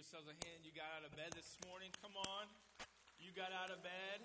[0.00, 0.64] yourselves a hand.
[0.64, 1.92] You got out of bed this morning.
[2.00, 2.48] Come on.
[3.20, 4.24] You got out of bed.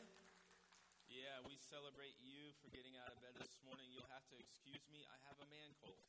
[1.12, 3.92] Yeah, we celebrate you for getting out of bed this morning.
[3.92, 5.04] You'll have to excuse me.
[5.04, 6.00] I have a man cold.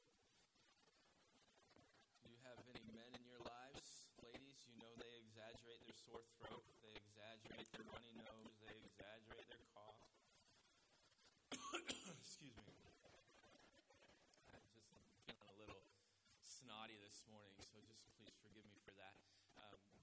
[2.23, 4.07] Do you have any men in your lives?
[4.23, 9.51] Ladies, you know they exaggerate their sore throat, they exaggerate their runny nose, they exaggerate
[9.51, 9.99] their cough.
[12.23, 12.79] excuse me.
[14.79, 14.95] Just
[15.27, 15.83] feeling a little
[16.39, 19.36] snotty this morning, so just please forgive me for that.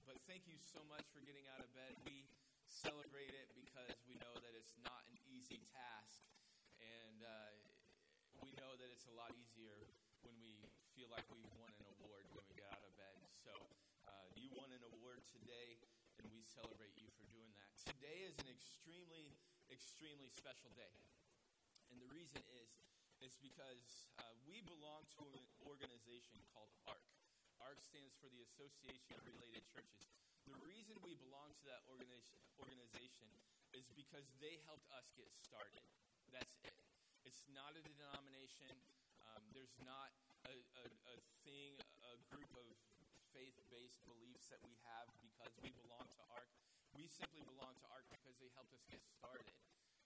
[0.04, 1.96] But thank you so much for getting out of bed.
[2.04, 2.28] We
[2.68, 6.20] celebrate it because we know that it's not an easy task,
[6.76, 7.56] and uh,
[8.44, 9.80] we know that it's a lot easier
[10.20, 10.60] when we
[10.92, 13.16] feel like we've won an award when we get out of bed.
[13.40, 13.56] So
[14.04, 15.80] uh, you won an award today,
[16.20, 17.72] and we celebrate you for doing that.
[17.88, 19.32] Today is an extremely,
[19.72, 20.92] extremely special day,
[21.88, 22.68] and the reason is
[23.24, 27.13] is because uh, we belong to an organization called ARC.
[27.64, 30.04] ARC stands for the Association of Related Churches.
[30.44, 32.36] The reason we belong to that organization,
[33.74, 35.82] is because they helped us get started.
[36.30, 36.78] That's it.
[37.26, 38.70] It's not a denomination.
[39.34, 40.14] Um, there's not
[40.46, 41.74] a, a, a thing,
[42.06, 42.66] a group of
[43.34, 46.46] faith-based beliefs that we have because we belong to ARC.
[46.94, 49.58] We simply belong to ARC because they helped us get started.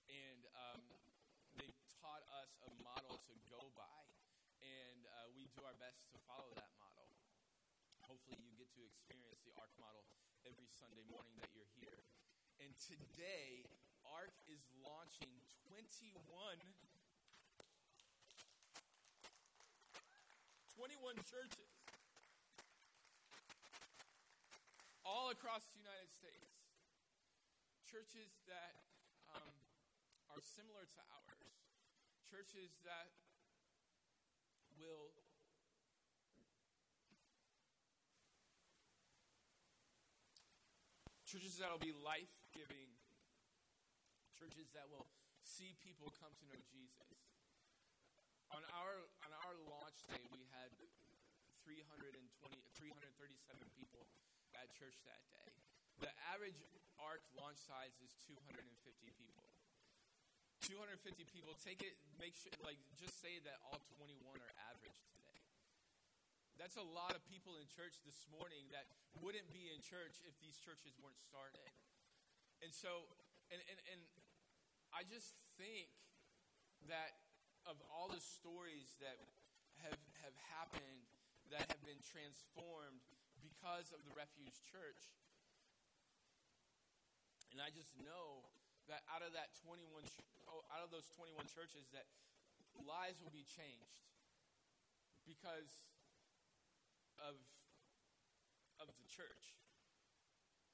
[0.08, 0.80] And um,
[1.60, 4.00] they've taught us a model to go by.
[4.64, 6.77] And uh, we do our best to follow that.
[8.08, 10.00] Hopefully, you get to experience the ARC model
[10.48, 12.00] every Sunday morning that you're here.
[12.56, 13.68] And today,
[14.00, 15.28] ARC is launching
[15.68, 16.16] 21,
[20.72, 21.68] 21 churches
[25.04, 26.64] all across the United States.
[27.84, 28.88] Churches that
[29.36, 29.52] um,
[30.32, 31.60] are similar to ours.
[32.24, 33.12] Churches that
[34.80, 35.12] will
[41.28, 42.88] churches that will be life giving,
[44.32, 45.04] churches that will
[45.44, 47.20] see people come to know Jesus.
[48.48, 48.96] On our,
[49.28, 50.72] on our launch day, we had
[51.68, 52.16] 320,
[52.80, 54.08] 337 people
[54.56, 55.52] at church that day.
[56.00, 56.56] The average
[56.96, 58.64] ARC launch size is 250
[59.12, 59.44] people.
[60.64, 65.27] 250 people, take it, make sure, like, just say that all 21 are average today.
[66.58, 68.90] That's a lot of people in church this morning that
[69.22, 71.62] wouldn't be in church if these churches weren't started.
[72.58, 73.06] And so,
[73.54, 74.00] and, and, and
[74.90, 75.86] I just think
[76.90, 77.14] that
[77.62, 79.22] of all the stories that
[79.86, 81.06] have, have happened
[81.54, 83.06] that have been transformed
[83.38, 85.14] because of the Refuge Church,
[87.54, 88.50] and I just know
[88.90, 89.86] that out of that 21,
[90.74, 92.10] out of those 21 churches, that
[92.82, 94.02] lives will be changed
[95.22, 95.86] because
[97.22, 97.36] of,
[98.82, 99.58] of the church.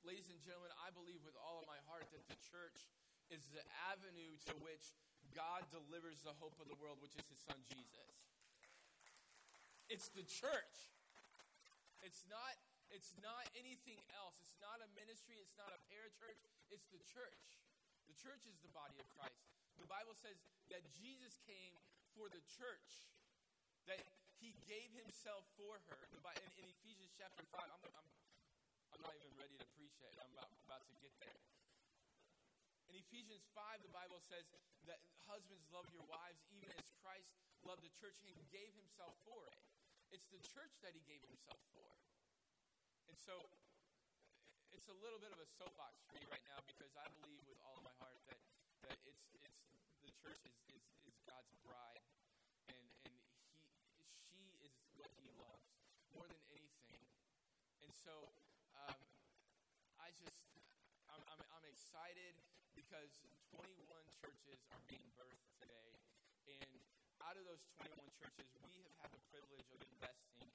[0.05, 2.85] Ladies and gentlemen, I believe with all of my heart that the church
[3.33, 4.93] is the avenue to which
[5.33, 8.13] God delivers the hope of the world, which is his son Jesus.
[9.89, 10.93] It's the church.
[12.05, 12.61] It's not
[12.93, 14.39] it's not anything else.
[14.45, 16.39] It's not a ministry, it's not a parachurch,
[16.71, 17.59] it's the church.
[18.07, 19.41] The church is the body of Christ.
[19.83, 20.39] The Bible says
[20.71, 21.75] that Jesus came
[22.15, 23.11] for the church.
[23.91, 23.99] That
[24.45, 26.01] he gave himself for her.
[26.13, 26.21] In,
[26.61, 28.09] in Ephesians chapter 5, I'm, I'm,
[28.93, 30.13] I'm, not even ready to preach it.
[30.21, 31.41] I'm about, about to get there.
[32.93, 34.45] In Ephesians 5, the Bible says
[34.85, 37.33] that husbands love your wives even as Christ
[37.65, 39.57] loved the church and gave himself for it.
[40.13, 41.89] It's the church that he gave himself for.
[43.09, 43.41] And so
[44.77, 47.57] it's a little bit of a soapbox for me right now because I believe with
[47.65, 48.37] all of my heart that,
[48.85, 49.57] that it's, it's
[50.05, 52.05] the church is, is, is God's bride
[52.69, 53.17] and, and
[56.15, 57.03] more than anything.
[57.83, 58.15] And so
[58.79, 58.99] um,
[59.99, 60.47] I just,
[61.11, 62.39] I'm, I'm, I'm excited
[62.79, 63.11] because
[63.51, 63.75] 21
[64.23, 65.91] churches are being birthed today.
[66.47, 66.71] And
[67.19, 70.55] out of those 21 churches, we have had the privilege of investing in.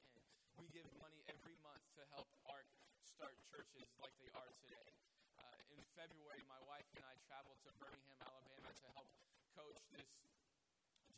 [0.64, 2.68] We give money every month to help ARC
[3.04, 4.90] start churches like they are today.
[5.36, 9.12] Uh, in February, my wife and I traveled to Birmingham, Alabama to help
[9.60, 10.08] coach this,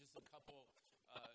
[0.02, 0.66] just a couple
[1.14, 1.30] uh,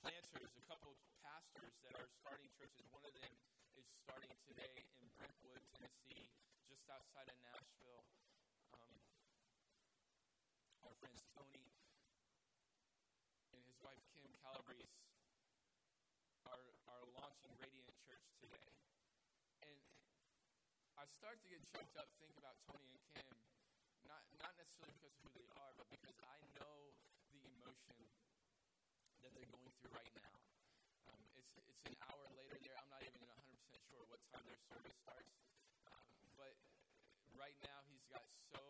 [0.00, 2.88] planters, a couple pastors that are starting churches.
[2.88, 3.32] One of them
[3.76, 6.24] is starting today in Brentwood, Tennessee,
[6.64, 8.08] just outside of Nashville.
[8.80, 8.96] Um,
[10.88, 11.68] our friends Tony
[13.52, 14.88] and his wife Kim Calabrese
[16.48, 18.72] are, are launching Radiant Church today.
[19.68, 19.80] And
[20.96, 23.36] I start to get choked up thinking about Tony and Kim,
[24.08, 26.96] not, not necessarily because of who they are, but because I know
[27.36, 28.00] the emotion
[29.24, 30.34] that they're going through right now.
[31.08, 32.76] Um, it's, it's an hour later there.
[32.80, 35.32] I'm not even 100% sure what time their service starts.
[35.88, 36.08] Um,
[36.40, 36.54] but
[37.36, 38.64] right now he's got so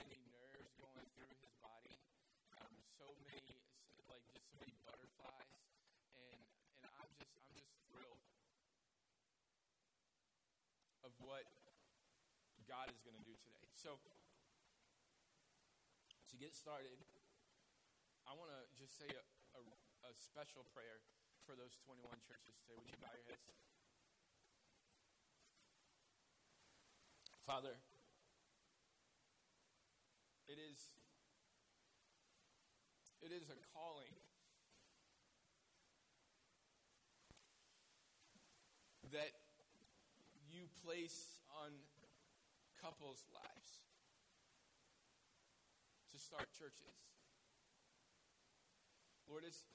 [0.00, 1.96] many nerves going through his body,
[2.60, 3.60] um, so many
[4.08, 5.52] like just so many butterflies,
[6.16, 6.40] and
[6.80, 8.20] and I'm just I'm just thrilled
[11.04, 11.44] of what
[12.68, 13.68] God is going to do today.
[13.76, 14.00] So
[16.32, 16.98] to get started,
[18.26, 19.22] I want to just say a,
[19.54, 19.62] a,
[20.08, 21.02] a special prayer
[21.46, 22.76] for those 21 churches today.
[22.78, 23.44] Would you bow your heads?
[27.44, 27.76] Father,
[30.48, 30.80] it is
[33.20, 34.12] it is a calling
[39.12, 39.32] that
[40.48, 41.70] you place on
[42.80, 43.84] couples' lives
[46.12, 47.13] to start churches.
[49.34, 49.66] Lord, it's,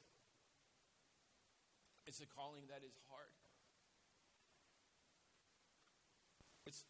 [2.08, 3.36] it's a calling that is hard.
[6.64, 6.88] It's,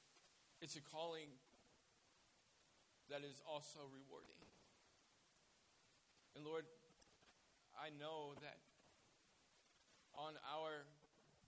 [0.62, 1.33] it's a calling
[3.10, 4.38] that is also rewarding.
[6.38, 6.69] And Lord,
[7.74, 8.62] I know that
[10.13, 10.86] on our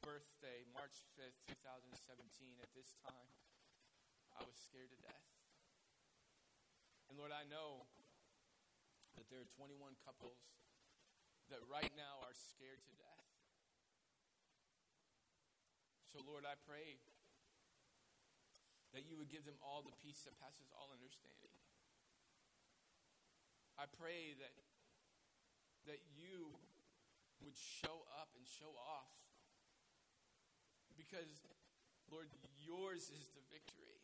[0.01, 1.37] birthday, March 5th,
[1.69, 2.01] 2017,
[2.65, 3.29] at this time,
[4.33, 5.29] I was scared to death.
[7.13, 7.85] And Lord, I know
[9.21, 10.41] that there are 21 couples
[11.51, 13.27] that right now are scared to death.
[16.11, 16.99] So, Lord, I pray
[18.91, 21.51] that you would give them all the peace that passes all understanding.
[23.79, 24.55] I pray that,
[25.87, 26.51] that you
[27.43, 29.15] would show up and show off.
[30.99, 31.31] Because,
[32.11, 32.27] Lord,
[32.59, 33.99] yours is the victory.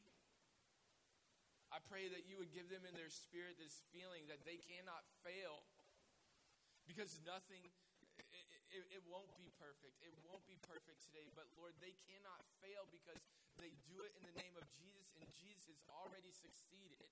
[1.68, 5.04] I pray that you would give them in their spirit this feeling that they cannot
[5.22, 5.68] fail.
[6.88, 7.62] Because nothing,
[8.72, 10.00] it, it, won't be perfect.
[10.02, 11.28] It won't be perfect today.
[11.36, 13.20] But Lord, they cannot fail because
[13.60, 17.12] they do it in the name of Jesus, and Jesus has already succeeded.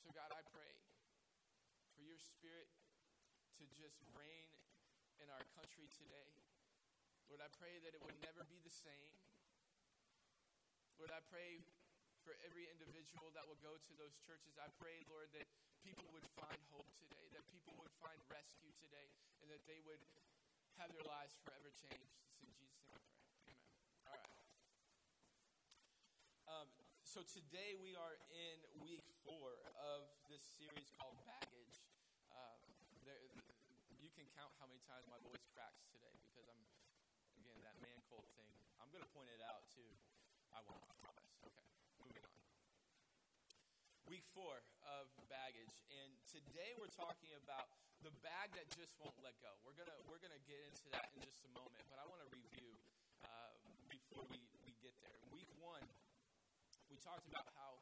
[0.00, 0.72] So, God, I pray
[1.98, 2.70] for your spirit
[3.58, 4.54] to just reign
[5.20, 6.30] in our country today.
[7.28, 9.14] Lord, I pray that it would never be the same.
[10.96, 11.66] Lord, I pray
[12.24, 14.56] for every individual that will go to those churches.
[14.60, 15.48] I pray, Lord, that
[15.80, 19.08] people would find hope today, that people would find rescue today,
[19.40, 20.00] and that they would
[20.76, 22.16] have their lives forever changed.
[22.32, 23.52] It's in Jesus' name I pray.
[23.52, 23.68] Amen.
[24.08, 24.28] All right.
[26.48, 26.68] Um,
[27.04, 31.82] so today we are in week four of this series called Baggage.
[32.30, 32.56] Uh,
[33.02, 33.18] there,
[33.98, 36.62] you can count how many times my voice cracks today because I'm,
[37.42, 38.48] again, that man cold thing.
[38.78, 39.90] I'm going to point it out too.
[40.54, 41.30] I won't, I promise.
[42.08, 42.30] Okay, moving on.
[44.10, 44.58] Week four
[44.90, 47.70] of baggage, and today we're talking about
[48.02, 49.54] the bag that just won't let go.
[49.62, 52.30] We're gonna we're gonna get into that in just a moment, but I want to
[52.34, 52.74] review
[53.22, 53.54] uh,
[53.86, 55.14] before we, we get there.
[55.30, 55.86] Week one,
[56.90, 57.78] we talked about how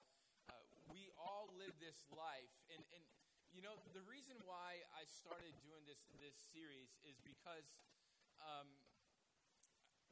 [0.53, 0.61] uh,
[0.93, 3.01] we all live this life, and and
[3.49, 7.81] you know the reason why I started doing this this series is because
[8.45, 8.69] um,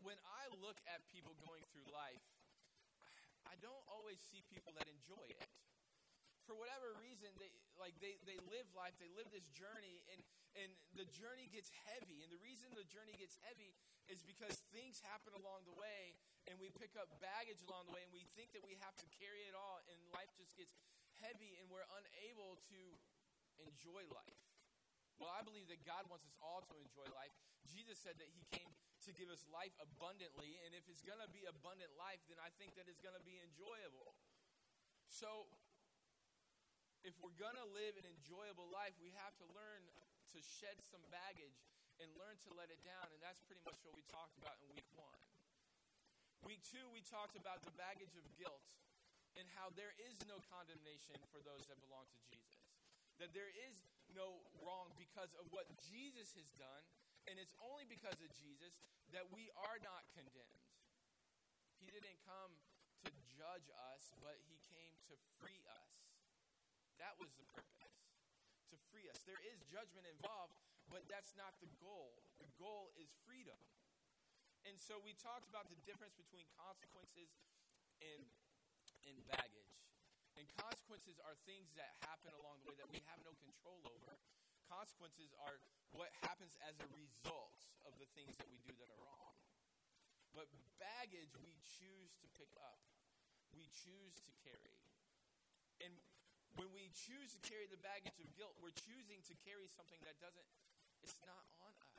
[0.01, 2.25] when I look at people going through life
[3.47, 5.45] I don't always see people that enjoy it.
[6.47, 10.23] For whatever reason, they like they, they live life, they live this journey, and,
[10.57, 12.23] and the journey gets heavy.
[12.25, 13.77] And the reason the journey gets heavy
[14.07, 16.17] is because things happen along the way,
[16.47, 19.07] and we pick up baggage along the way, and we think that we have to
[19.19, 20.79] carry it all, and life just gets
[21.21, 22.81] heavy, and we're unable to
[23.61, 24.41] enjoy life.
[25.19, 27.33] Well, I believe that God wants us all to enjoy life.
[27.67, 28.71] Jesus said that He came
[29.05, 32.55] to give us life abundantly, and if it's going to be abundant life, then I
[32.57, 34.15] think that it's going to be enjoyable.
[35.11, 35.51] So,
[37.07, 39.87] if we're going to live an enjoyable life, we have to learn
[40.35, 41.55] to shed some baggage
[42.03, 44.67] and learn to let it down, and that's pretty much what we talked about in
[44.75, 45.23] week one.
[46.43, 48.67] Week two, we talked about the baggage of guilt
[49.39, 52.67] and how there is no condemnation for those that belong to Jesus.
[53.23, 56.85] That there is no wrong because of what Jesus has done,
[57.31, 58.77] and it's only because of Jesus
[59.15, 60.67] that we are not condemned.
[61.79, 62.51] He didn't come
[63.07, 66.06] to judge us, but he came to free us.
[67.01, 67.97] That was the purpose,
[68.73, 69.21] to free us.
[69.29, 70.57] There is judgment involved,
[70.89, 72.17] but that's not the goal.
[72.41, 73.59] The goal is freedom.
[74.67, 77.31] And so we talked about the difference between consequences
[78.03, 78.23] and,
[79.07, 79.77] and baggage.
[80.37, 84.19] And consequences are things that happen along the way that we have no control over.
[84.69, 85.57] Consequences are
[85.95, 89.33] what happens as a result of the things that we do that are wrong.
[90.37, 92.83] But baggage we choose to pick up,
[93.57, 94.77] we choose to carry.
[95.81, 95.97] And
[96.57, 100.17] when we choose to carry the baggage of guilt, we're choosing to carry something that
[100.21, 100.49] doesn't,
[101.05, 101.97] it's not on us.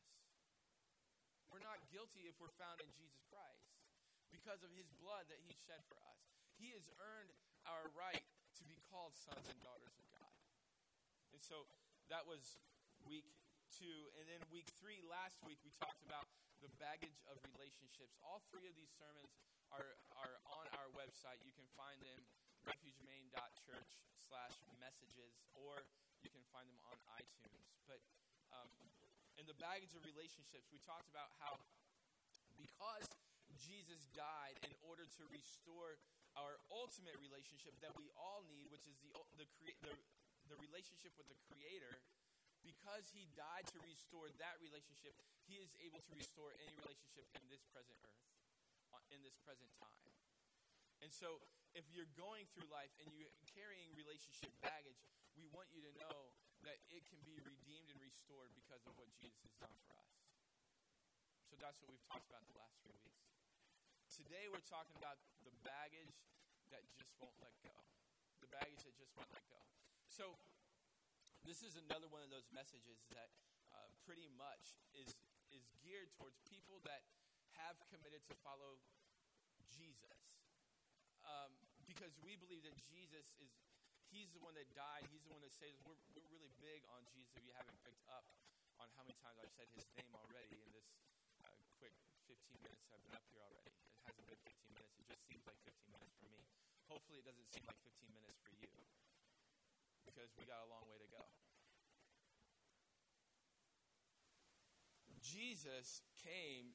[1.53, 3.69] We're not guilty if we're found in Jesus Christ
[4.33, 6.21] because of his blood that he shed for us.
[6.57, 7.31] He has earned
[7.69, 8.25] our right
[8.59, 10.33] to be called sons and daughters of God.
[11.31, 11.69] And so
[12.09, 12.59] that was
[13.05, 13.29] week
[13.69, 14.09] two.
[14.17, 16.25] And then week three, last week, we talked about
[16.59, 18.17] the baggage of relationships.
[18.25, 19.29] All three of these sermons
[19.69, 21.37] are, are on our website.
[21.45, 22.17] You can find them
[22.65, 25.85] refugemain.church slash messages, or
[26.23, 27.67] you can find them on iTunes.
[27.85, 28.01] But
[28.55, 28.69] um,
[29.37, 31.59] in the baggage of relationships, we talked about how
[32.57, 33.05] because
[33.61, 36.01] Jesus died in order to restore
[36.37, 39.09] our ultimate relationship that we all need, which is the,
[39.41, 39.45] the,
[39.85, 39.93] the,
[40.53, 41.97] the relationship with the Creator,
[42.61, 45.17] because he died to restore that relationship,
[45.49, 48.25] he is able to restore any relationship in this present earth,
[48.93, 49.97] uh, in this present time.
[51.01, 51.41] And so,
[51.77, 54.97] if you're going through life and you're carrying relationship baggage,
[55.37, 56.33] we want you to know
[56.65, 60.17] that it can be redeemed and restored because of what Jesus has done for us.
[61.45, 63.29] So that's what we've talked about the last few weeks.
[64.09, 66.17] Today we're talking about the baggage
[66.73, 67.77] that just won't let go.
[68.41, 69.61] The baggage that just won't let go.
[70.09, 70.33] So
[71.45, 73.29] this is another one of those messages that
[73.71, 75.13] uh, pretty much is
[75.53, 77.07] is geared towards people that
[77.55, 78.81] have committed to follow
[79.71, 80.36] Jesus.
[81.27, 81.51] Um,
[81.83, 83.51] because we believe that Jesus is
[84.07, 85.03] He's the one that died.
[85.11, 85.75] He's the one that saves.
[85.83, 87.35] We're, we're really big on Jesus.
[87.35, 88.23] If you haven't picked up
[88.79, 90.87] on how many times I've said his name already in this
[91.43, 91.91] uh, quick
[92.31, 93.67] 15 minutes I've been up here already.
[93.67, 94.95] It hasn't been 15 minutes.
[94.95, 96.41] It just seems like 15 minutes for me.
[96.87, 98.71] Hopefully, it doesn't seem like 15 minutes for you
[100.07, 101.27] because we got a long way to go.
[105.19, 106.71] Jesus came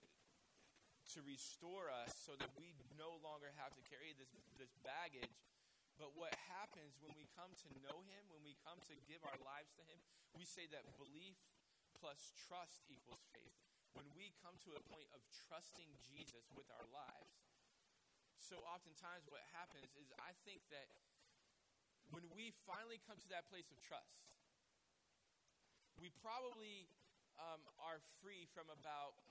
[1.15, 5.33] to restore us so that we no longer have to carry this, this baggage
[6.01, 9.39] but what happens when we come to know Him, when we come to give our
[9.45, 10.01] lives to Him,
[10.33, 11.37] we say that belief
[11.95, 13.55] plus trust equals faith.
[13.93, 17.45] When we come to a point of trusting Jesus with our lives,
[18.41, 20.89] so oftentimes what happens is I think that
[22.11, 24.27] when we finally come to that place of trust,
[26.01, 26.89] we probably
[27.39, 29.23] um, are free from about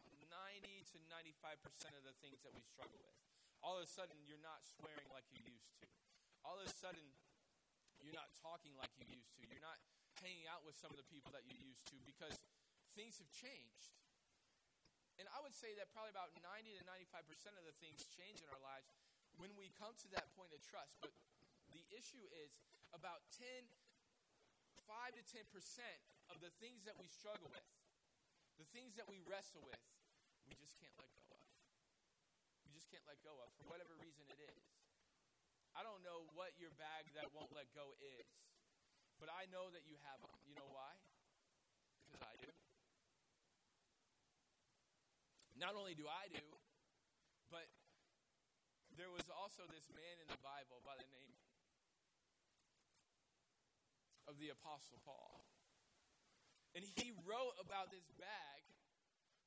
[0.61, 3.17] 90 to 95% of the things that we struggle with.
[3.65, 5.81] All of a sudden, you're not swearing like you used to
[6.45, 7.05] all of a sudden
[8.01, 9.45] you're not talking like you used to.
[9.45, 9.77] You're not
[10.25, 12.33] hanging out with some of the people that you used to because
[12.97, 13.93] things have changed.
[15.21, 18.49] And I would say that probably about 90 to 95% of the things change in
[18.49, 18.89] our lives
[19.37, 20.97] when we come to that point of trust.
[20.97, 21.13] But
[21.77, 22.57] the issue is
[22.89, 23.69] about 10,
[24.89, 25.45] 5 to 10%
[26.33, 27.69] of the things that we struggle with,
[28.57, 29.79] the things that we wrestle with,
[30.51, 31.47] we just can't let go of.
[32.67, 34.59] We just can't let go of for whatever reason it is.
[35.71, 38.27] I don't know what your bag that won't let go is,
[39.23, 40.35] but I know that you have them.
[40.43, 40.91] You know why?
[42.05, 42.51] Because I do.
[45.55, 46.43] Not only do I do,
[47.47, 47.69] but
[48.99, 51.37] there was also this man in the Bible by the name
[54.27, 55.47] of the Apostle Paul.
[56.75, 58.70] And he wrote about this bag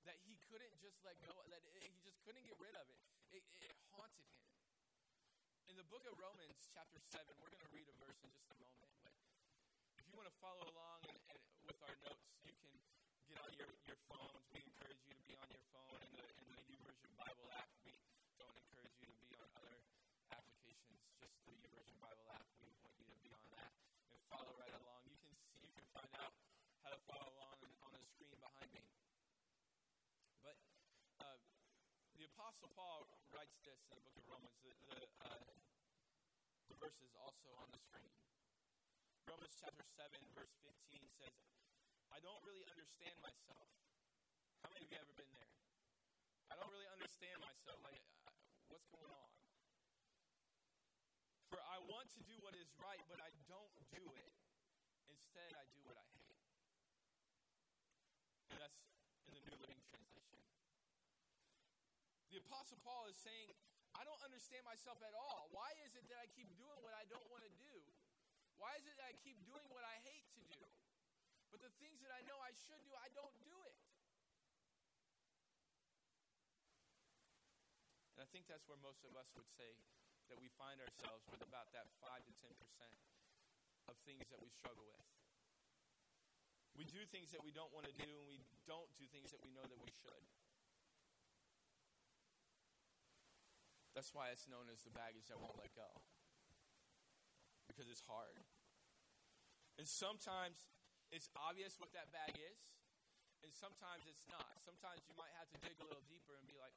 [0.05, 3.01] that he couldn't just let go, that he just couldn't get rid of it.
[3.33, 4.45] It, it haunted him
[5.75, 8.47] in the book of Romans, chapter 7, we're going to read a verse in just
[8.47, 8.95] a moment.
[9.03, 9.11] But
[9.99, 12.71] if you want to follow along and, and with our notes, you can
[13.27, 14.47] get on your, your phones.
[14.55, 17.67] We encourage you to be on your phone in the, in the YouVersion Bible app.
[17.83, 17.91] We
[18.39, 19.75] don't encourage you to be on other
[20.31, 22.47] applications, just the YouVersion Bible app.
[22.63, 23.75] We want you to be on that
[24.15, 25.11] and follow right along.
[25.11, 26.39] You can see, you can find out
[26.87, 28.87] how to follow along on the screen behind me.
[30.39, 30.55] But
[31.19, 31.35] uh,
[32.15, 34.59] the Apostle Paul writes this in the book of Romans.
[34.67, 35.39] The, the, uh,
[36.67, 38.11] the verse is also on the screen.
[39.31, 41.39] Romans chapter 7, verse 15 says,
[42.11, 43.71] I don't really understand myself.
[44.67, 45.47] How many of you ever been there?
[46.51, 47.79] I don't really understand myself.
[47.87, 48.35] Like, uh,
[48.67, 49.31] what's going on?
[51.55, 54.35] For I want to do what is right, but I don't do it.
[55.07, 56.43] Instead, I do what I hate.
[58.51, 58.83] And that's
[59.31, 60.43] in the New Living Translation.
[62.35, 63.47] The Apostle Paul is saying,
[63.95, 65.47] I don't understand myself at all.
[65.55, 67.79] Why is it that I keep doing what I don't want to do?
[68.59, 70.59] Why is it that I keep doing what I hate to do?
[71.55, 73.79] But the things that I know I should do, I don't do it.
[78.19, 79.71] And I think that's where most of us would say
[80.27, 84.91] that we find ourselves with about that 5 to 10% of things that we struggle
[84.91, 85.07] with.
[86.75, 89.39] We do things that we don't want to do, and we don't do things that
[89.47, 90.27] we know that we should.
[93.95, 95.87] That's why it's known as the baggage that won't let go.
[97.71, 98.35] Because it's hard.
[99.79, 100.67] And sometimes
[101.15, 102.59] it's obvious what that bag is,
[103.47, 104.59] and sometimes it's not.
[104.59, 106.75] Sometimes you might have to dig a little deeper and be like,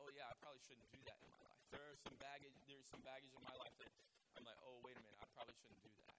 [0.00, 1.64] oh yeah, I probably shouldn't do that in my life.
[1.68, 2.56] There are some baggage.
[2.64, 3.92] There's some baggage in my life that
[4.40, 6.16] I'm like, oh wait a minute, I probably shouldn't do that.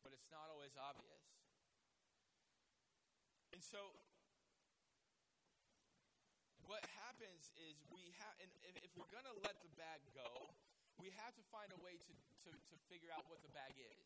[0.00, 1.28] But it's not always obvious.
[3.52, 4.00] And so,
[6.62, 10.26] what happens is we have, and if we're going to let the bag go,
[10.98, 12.12] we have to find a way to,
[12.44, 14.02] to, to figure out what the bag is.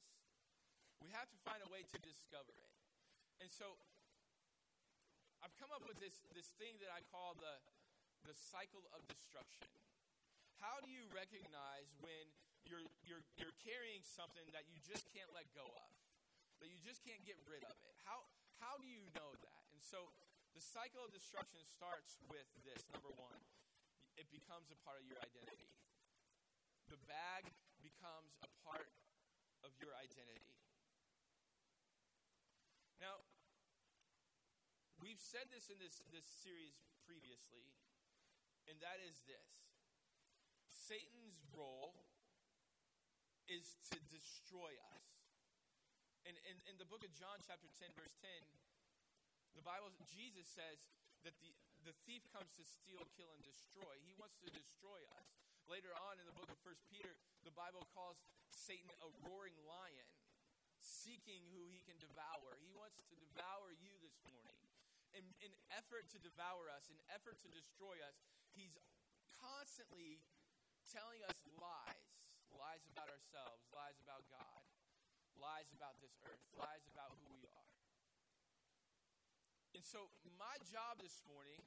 [1.00, 2.72] We have to find a way to discover it.
[3.40, 3.80] And so,
[5.42, 7.58] I've come up with this, this thing that I call the,
[8.28, 9.66] the cycle of destruction.
[10.62, 12.30] How do you recognize when
[12.70, 15.90] you're, you're, you're carrying something that you just can't let go of,
[16.62, 17.98] that you just can't get rid of it?
[18.06, 18.22] How,
[18.62, 19.62] how do you know that?
[19.74, 20.14] And so
[20.54, 23.42] the cycle of destruction starts with this number one,
[24.16, 25.70] it becomes a part of your identity.
[26.90, 27.48] The bag
[27.80, 28.90] becomes a part
[29.64, 30.56] of your identity.
[33.00, 33.24] Now,
[35.00, 37.66] we've said this in this, this series previously,
[38.70, 39.62] and that is this
[40.70, 41.98] Satan's role
[43.50, 45.06] is to destroy us.
[46.22, 48.30] And in, in the book of John, chapter 10, verse 10,
[49.58, 50.86] the Bible, Jesus says
[51.26, 51.50] that the,
[51.82, 53.98] the thief comes to steal, kill, and destroy.
[54.06, 55.26] He wants to destroy us.
[55.70, 57.14] Later on in the book of First Peter,
[57.46, 58.18] the Bible calls
[58.50, 60.08] Satan a roaring lion,
[60.82, 62.58] seeking who he can devour.
[62.62, 64.58] He wants to devour you this morning.
[65.14, 68.16] In, in effort to devour us, in effort to destroy us,
[68.56, 68.74] he's
[69.38, 70.24] constantly
[70.88, 72.12] telling us lies
[72.58, 74.62] lies about ourselves, lies about God,
[75.40, 77.41] lies about this earth, lies about who we are.
[79.72, 81.60] And so, my job this morning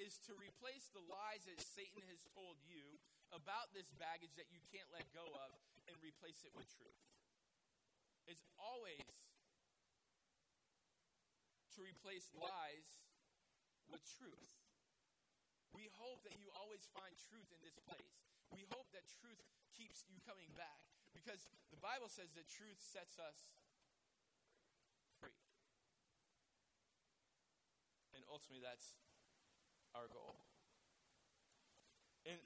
[0.00, 3.00] is to replace the lies that Satan has told you
[3.32, 5.50] about this baggage that you can't let go of
[5.88, 7.00] and replace it with truth.
[8.26, 9.04] It's always
[11.76, 13.04] to replace lies
[13.92, 14.52] with truth.
[15.76, 18.16] We hope that you always find truth in this place.
[18.48, 19.38] We hope that truth
[19.76, 20.80] keeps you coming back
[21.12, 23.36] because the Bible says that truth sets us
[25.20, 25.36] free.
[28.16, 28.92] And ultimately, that's
[29.96, 30.36] our goal.
[32.28, 32.36] In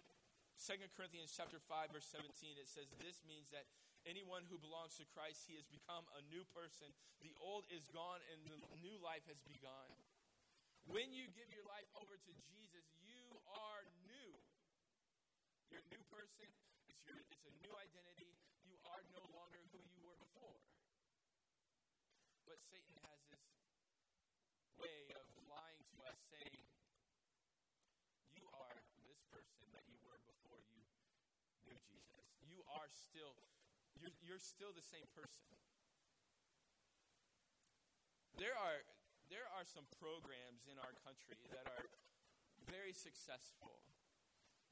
[0.63, 3.65] 2 Corinthians chapter 5 verse 17 it says this means that
[4.05, 6.93] anyone who belongs to Christ he has become a new person
[7.25, 9.89] the old is gone and the new life has begun
[10.85, 13.25] when you give your life over to Jesus you
[13.57, 14.37] are new
[15.73, 16.53] you're a new person
[16.91, 18.35] it's, your, it's a new identity.
[18.67, 20.59] You are no longer who you were before.
[22.43, 23.47] But Satan has this
[24.75, 26.67] way of lying to us, saying,
[28.35, 28.75] You are
[29.07, 30.83] this person that you were before you
[31.79, 32.27] Jesus.
[32.43, 33.39] You are still,
[33.99, 35.47] you're, you're still the same person.
[38.41, 38.81] There are,
[39.29, 41.87] there are some programs in our country that are
[42.67, 43.85] very successful.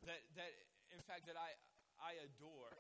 [0.08, 0.50] That, that
[0.94, 1.52] in fact, that I,
[2.00, 2.72] I adore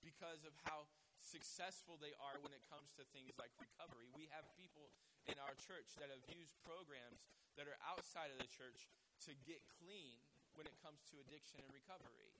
[0.00, 0.86] because of how
[1.20, 4.08] successful they are when it comes to things like recovery.
[4.16, 4.94] We have people
[5.28, 7.20] in our church that have used programs
[7.60, 8.88] that are outside of the church
[9.28, 10.16] to get clean
[10.56, 12.32] when it comes to addiction and recovery.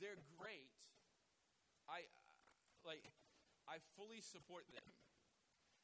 [0.00, 0.76] They're great.
[1.88, 2.06] I
[2.86, 3.04] like
[3.68, 4.86] I fully support them.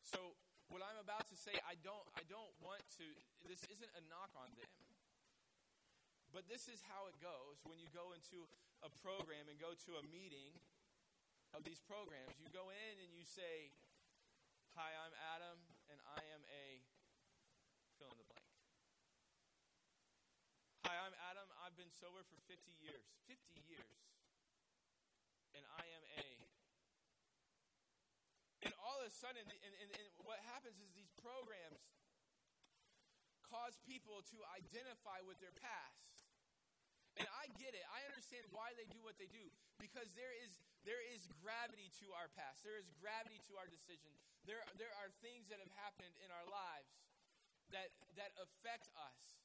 [0.03, 0.37] So
[0.68, 3.07] what I'm about to say, I don't I don't want to
[3.49, 4.73] this isn't a knock on them.
[6.29, 8.44] But this is how it goes when you go into
[8.85, 10.53] a program and go to a meeting
[11.57, 12.37] of these programs.
[12.37, 13.73] You go in and you say,
[14.77, 15.59] Hi, I'm Adam,
[15.90, 16.85] and I am a
[17.99, 18.47] fill in the blank.
[20.87, 21.49] Hi, I'm Adam.
[21.59, 23.07] I've been sober for 50 years.
[23.31, 23.38] 50
[23.71, 23.95] years.
[25.55, 26.27] And I am a.
[28.67, 31.79] And all of a sudden, and, and, and what happens is these programs
[33.47, 36.27] cause people to identify with their past.
[37.14, 37.87] And I get it.
[37.87, 39.47] I understand why they do what they do
[39.79, 42.62] because there is there is gravity to our past.
[42.67, 44.11] There is gravity to our decision.
[44.47, 46.91] There there are things that have happened in our lives
[47.71, 49.38] that that affect us.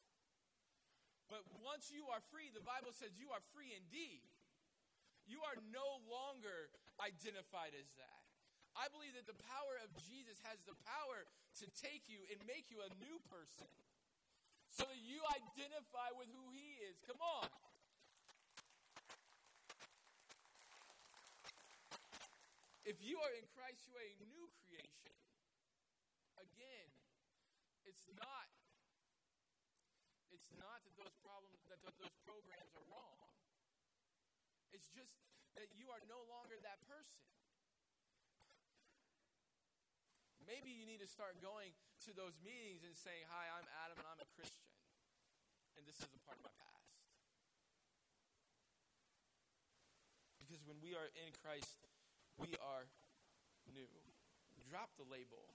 [1.33, 4.21] But once you are free, the Bible says you are free indeed.
[5.25, 6.69] You are no longer
[7.01, 8.21] identified as that.
[8.77, 11.25] I believe that the power of Jesus has the power
[11.57, 13.65] to take you and make you a new person
[14.69, 17.01] so that you identify with who He is.
[17.01, 17.49] Come on.
[22.85, 25.17] If you are in Christ, you are a new creation.
[26.37, 26.93] Again,
[27.89, 28.53] it's not
[30.43, 33.31] it's not that those problems that those programs are wrong.
[34.73, 35.15] It's just
[35.55, 37.23] that you are no longer that person.
[40.43, 41.71] Maybe you need to start going
[42.03, 44.67] to those meetings and saying, Hi, I'm Adam and I'm a Christian.
[45.79, 46.91] And this is a part of my past.
[50.43, 51.79] Because when we are in Christ,
[52.35, 52.85] we are
[53.71, 53.87] new.
[54.69, 55.47] Drop the label.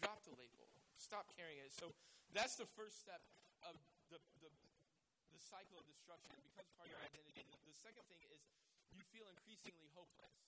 [0.00, 0.68] Drop the label.
[0.96, 1.74] Stop carrying it.
[1.74, 1.90] So
[2.32, 3.20] that's the first step
[3.66, 3.76] of
[4.14, 4.50] the, the,
[5.34, 6.30] the cycle of destruction.
[6.38, 7.42] It becomes part of your identity.
[7.42, 8.38] The, the second thing is
[8.94, 10.38] you feel increasingly hopeless.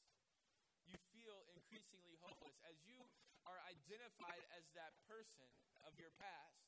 [0.87, 2.55] You feel increasingly hopeless.
[2.63, 3.03] As you
[3.43, 5.51] are identified as that person
[5.83, 6.63] of your past,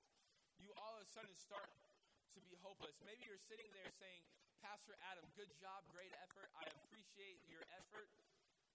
[0.59, 1.71] you all of a sudden start
[2.35, 2.99] to be hopeless.
[3.07, 4.27] Maybe you're sitting there saying,
[4.59, 6.51] Pastor Adam, good job, great effort.
[6.59, 8.11] I appreciate your effort,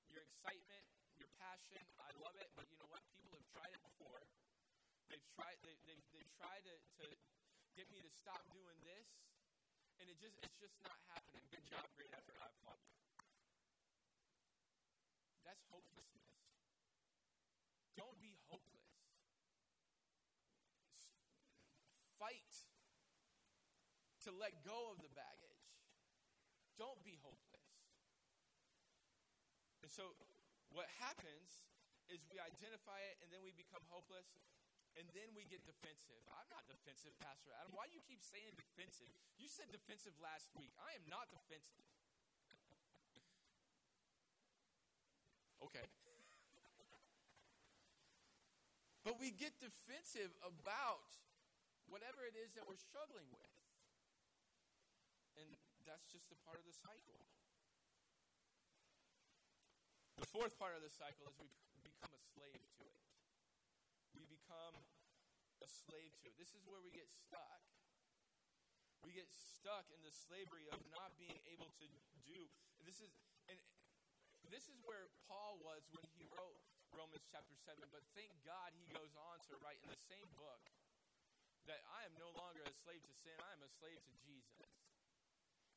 [0.07, 0.87] your excitement,
[1.19, 1.83] your passion.
[1.99, 2.47] I love it.
[2.55, 3.03] But you know what?
[3.19, 4.23] People have tried it before.
[5.11, 7.05] They've tried, they, they've, they've tried to, to
[7.73, 9.09] get me to stop doing this,
[9.97, 11.41] and it just, it's just not happening.
[11.49, 12.37] Good job, great effort.
[12.37, 12.93] I applaud you.
[15.41, 16.37] That's hopelessness.
[17.97, 18.93] Don't be hopeless.
[22.21, 22.53] Fight
[24.23, 25.65] to let go of the baggage.
[26.77, 27.69] Don't be hopeless.
[29.81, 30.15] And so,
[30.71, 31.65] what happens
[32.07, 34.29] is we identify it and then we become hopeless
[34.97, 36.21] and then we get defensive.
[36.29, 37.73] I'm not defensive, Pastor Adam.
[37.73, 39.09] Why do you keep saying defensive?
[39.41, 40.73] You said defensive last week.
[40.77, 41.85] I am not defensive.
[45.65, 45.87] okay.
[49.03, 51.11] But we get defensive about
[51.91, 53.51] whatever it is that we're struggling with.
[55.35, 55.49] And
[55.83, 57.19] that's just a part of the cycle.
[60.23, 63.02] The fourth part of the cycle is we become a slave to it.
[64.53, 64.85] Become
[65.65, 66.37] a slave to it.
[66.37, 67.65] This is where we get stuck.
[69.01, 71.89] We get stuck in the slavery of not being able to
[72.21, 72.37] do.
[72.85, 73.09] This is
[73.49, 73.57] and
[74.53, 76.61] this is where Paul was when he wrote
[76.93, 80.61] Romans chapter 7, but thank God he goes on to write in the same book
[81.65, 84.69] that I am no longer a slave to sin, I am a slave to Jesus.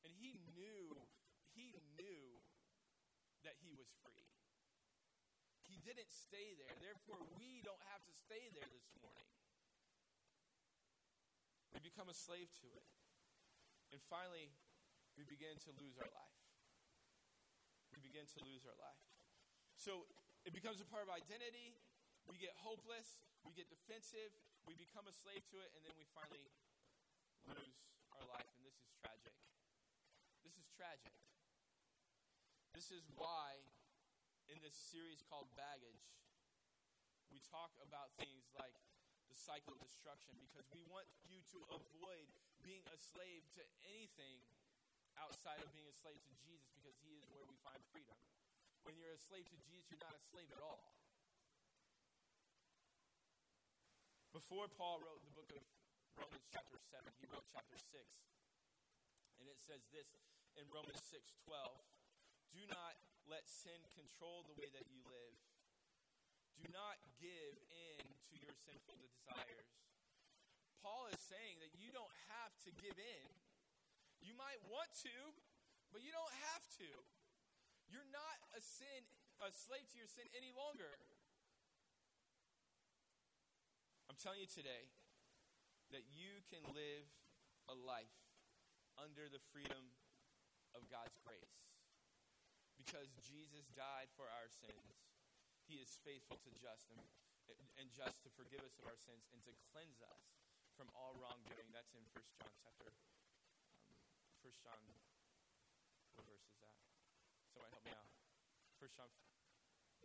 [0.05, 0.93] And he knew,
[1.57, 2.45] he knew
[3.49, 4.36] that he was free.
[5.87, 6.75] Didn't stay there.
[6.83, 9.31] Therefore, we don't have to stay there this morning.
[11.71, 12.83] We become a slave to it.
[13.95, 14.51] And finally,
[15.15, 16.43] we begin to lose our life.
[17.95, 18.99] We begin to lose our life.
[19.79, 20.11] So
[20.43, 21.79] it becomes a part of identity.
[22.27, 23.23] We get hopeless.
[23.47, 24.35] We get defensive.
[24.67, 25.71] We become a slave to it.
[25.79, 26.51] And then we finally
[27.47, 27.79] lose
[28.11, 28.51] our life.
[28.59, 29.39] And this is tragic.
[30.43, 31.15] This is tragic.
[32.75, 33.63] This is why,
[34.51, 36.07] in this series called Baggage,
[37.31, 38.75] we talk about things like
[39.27, 42.27] the cycle of destruction because we want you to avoid
[42.63, 44.39] being a slave to anything
[45.19, 48.15] outside of being a slave to Jesus because he is where we find freedom.
[48.87, 50.95] When you're a slave to Jesus, you're not a slave at all.
[54.31, 55.65] Before Paul wrote the book of
[56.15, 57.99] Romans, chapter 7, he wrote chapter 6.
[59.43, 60.07] And it says this
[60.55, 61.73] in Romans 6 12
[62.53, 62.95] Do not
[63.27, 65.37] let sin control the way that you live.
[66.57, 69.71] Do not give in to your sinful desires.
[70.81, 73.27] Paul is saying that you don't have to give in.
[74.23, 75.17] You might want to,
[75.91, 76.91] but you don't have to.
[77.91, 79.03] You're not a sin,
[79.43, 80.91] a slave to your sin any longer.
[84.07, 84.91] I'm telling you today
[85.91, 87.07] that you can live
[87.67, 88.15] a life
[88.97, 89.93] under the freedom
[90.75, 91.66] of God's grace.
[92.87, 94.95] Because Jesus died for our sins.
[95.67, 97.03] He is faithful to just and,
[97.83, 100.23] and just to forgive us of our sins and to cleanse us
[100.79, 101.67] from all wrongdoing.
[101.75, 102.95] That's in 1 John chapter
[103.75, 103.91] um,
[104.47, 104.79] 1 John
[106.15, 106.79] what verse is that?
[107.51, 108.09] Somebody help me out.
[108.79, 109.11] 1 John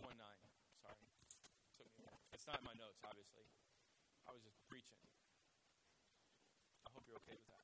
[0.02, 0.26] 1 9.
[0.82, 1.06] Sorry.
[1.78, 3.46] Took me It's not in my notes, obviously.
[4.26, 5.00] I was just preaching.
[6.84, 7.64] I hope you're okay with that.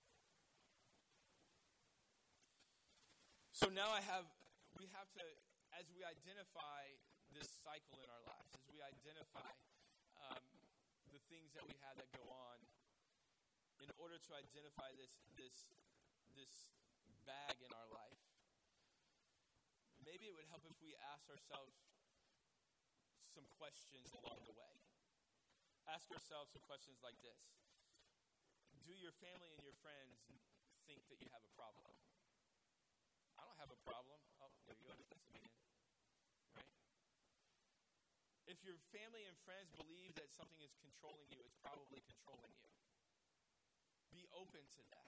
[3.57, 4.29] So now I have,
[4.77, 5.25] we have to,
[5.73, 6.85] as we identify
[7.33, 9.49] this cycle in our lives, as we identify
[10.29, 10.45] um,
[11.09, 12.57] the things that we have that go on,
[13.81, 15.73] in order to identify this, this,
[16.37, 16.69] this
[17.25, 18.21] bag in our life,
[20.05, 21.73] maybe it would help if we ask ourselves
[23.33, 24.73] some questions along the way.
[25.89, 27.39] Ask yourselves some questions like this
[28.85, 30.21] Do your family and your friends
[30.85, 31.93] think that you have a problem?
[33.37, 34.17] I don't have a problem.
[34.67, 35.47] There you go, again.
[36.53, 36.71] Right?
[38.51, 42.71] If your family and friends believe that something is controlling you, it's probably controlling you.
[44.11, 45.07] Be open to that.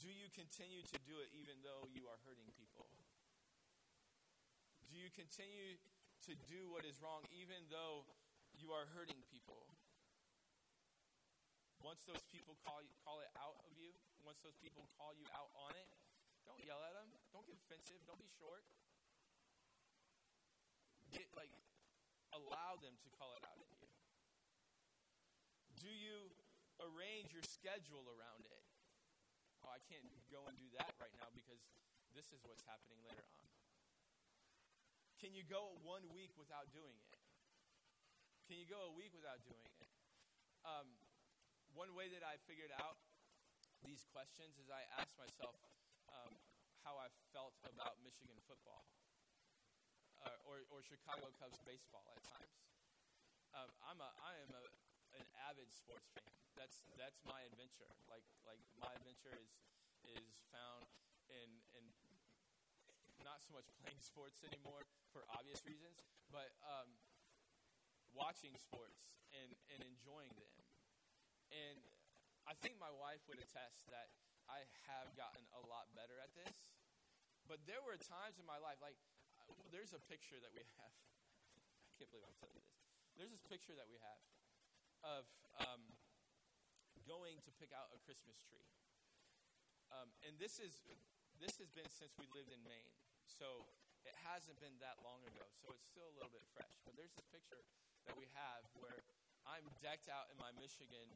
[0.00, 2.88] Do you continue to do it even though you are hurting people?
[4.88, 5.76] Do you continue
[6.24, 8.08] to do what is wrong even though
[8.56, 9.60] you are hurting people?
[11.84, 13.92] Once those people call, you, call it out of you,
[14.24, 15.88] once those people call you out on it,
[16.44, 17.08] don't yell at them.
[17.32, 18.00] Don't get offensive.
[18.04, 18.64] Don't be short.
[21.12, 21.50] Get like
[22.34, 23.88] allow them to call it out at you.
[25.80, 26.30] Do you
[26.80, 28.64] arrange your schedule around it?
[29.64, 31.60] Oh, I can't go and do that right now because
[32.16, 33.46] this is what's happening later on.
[35.20, 37.20] Can you go one week without doing it?
[38.48, 39.88] Can you go a week without doing it?
[40.64, 40.88] Um,
[41.76, 42.96] one way that I figured out
[43.84, 45.56] these questions is I asked myself
[46.10, 46.32] um,
[46.84, 48.84] how I felt about Michigan football
[50.24, 52.56] uh, or, or Chicago Cubs baseball at times.
[53.56, 54.64] Um, I'm a, I am a,
[55.18, 56.28] an avid sports fan.
[56.54, 57.88] That's, that's my adventure.
[58.06, 59.50] Like, like my adventure is,
[60.06, 60.86] is found
[61.32, 61.84] in, in
[63.24, 66.00] not so much playing sports anymore for obvious reasons,
[66.32, 66.88] but um,
[68.14, 70.54] watching sports and, and enjoying them.
[71.50, 71.82] And
[72.50, 74.10] I think my wife would attest that
[74.50, 76.74] I have gotten a lot better at this.
[77.46, 78.98] But there were times in my life, like,
[79.70, 80.94] there's a picture that we have.
[81.86, 82.82] I can't believe I'm telling you this.
[83.14, 84.22] There's this picture that we have
[85.06, 85.24] of
[85.62, 85.94] um,
[87.06, 88.66] going to pick out a Christmas tree.
[89.94, 90.82] Um, and this is
[91.38, 92.94] this has been since we lived in Maine.
[93.30, 93.62] So
[94.02, 96.74] it hasn't been that long ago, so it's still a little bit fresh.
[96.82, 97.62] But there's this picture
[98.10, 99.06] that we have where
[99.46, 101.08] I'm decked out in my Michigan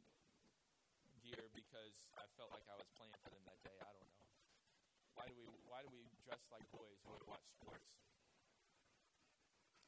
[1.25, 3.73] gear because I felt like I was playing for them that day.
[3.81, 4.29] I don't know.
[5.17, 7.89] Why do we why do we dress like boys when we watch sports?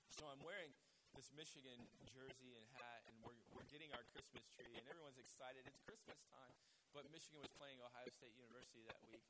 [0.09, 0.73] So I'm wearing
[1.13, 1.77] this Michigan
[2.09, 5.61] jersey and hat, and we're, we're getting our Christmas tree, and everyone's excited.
[5.69, 6.53] It's Christmas time.
[6.89, 9.21] But Michigan was playing Ohio State University that week,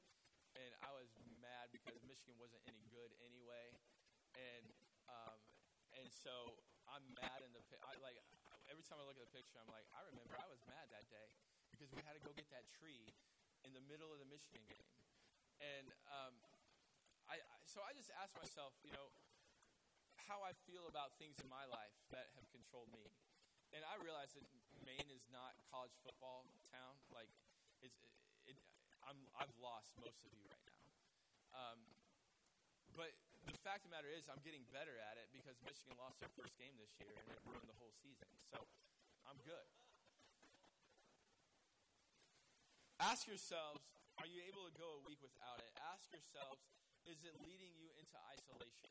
[0.56, 1.12] and I was
[1.44, 3.76] mad because Michigan wasn't any good anyway,
[4.40, 4.72] and
[5.12, 5.36] um,
[6.00, 6.56] and so
[6.88, 8.16] I'm mad in the I, like
[8.72, 11.04] every time I look at the picture, I'm like, I remember I was mad that
[11.12, 11.28] day
[11.78, 13.14] because we had to go get that tree
[13.62, 14.90] in the middle of the Michigan game,
[15.62, 16.34] and um,
[17.30, 19.14] I, I so I just asked myself, you know,
[20.26, 23.06] how I feel about things in my life that have controlled me,
[23.78, 24.50] and I realized that
[24.82, 26.98] Maine is not college football town.
[27.14, 27.30] Like,
[27.86, 28.02] it's
[28.50, 28.58] it,
[29.06, 30.82] I'm, I've lost most of you right now.
[31.54, 31.80] Um,
[32.98, 33.14] but
[33.46, 36.34] the fact of the matter is, I'm getting better at it because Michigan lost their
[36.34, 38.26] first game this year and it ruined the whole season.
[38.50, 38.66] So
[39.30, 39.70] I'm good.
[42.98, 43.86] Ask yourselves,
[44.18, 45.70] are you able to go a week without it?
[45.94, 46.66] Ask yourselves,
[47.06, 48.90] is it leading you into isolation?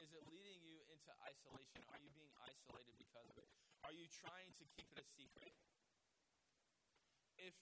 [0.00, 1.84] Is it leading you into isolation?
[1.92, 3.48] Are you being isolated because of it?
[3.84, 5.52] Are you trying to keep it a secret?
[7.36, 7.52] If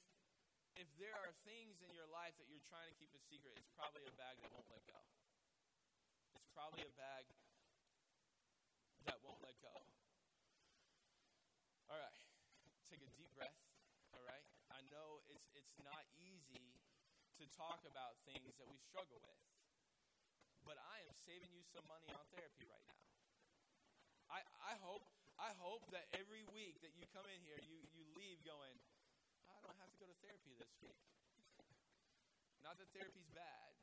[0.78, 3.70] if there are things in your life that you're trying to keep a secret, it's
[3.74, 4.98] probably a bag that won't let go.
[6.34, 7.26] It's probably a bag
[9.06, 9.74] that won't let go.
[11.90, 12.18] All right.
[12.90, 13.63] Take a deep breath.
[15.52, 16.80] It's not easy
[17.36, 19.42] to talk about things that we struggle with.
[20.64, 23.04] But I am saving you some money on therapy right now.
[24.32, 25.04] I, I hope
[25.34, 28.78] I hope that every week that you come in here, you, you leave going,
[29.50, 30.94] I don't have to go to therapy this week.
[32.62, 33.74] Not that therapy's bad.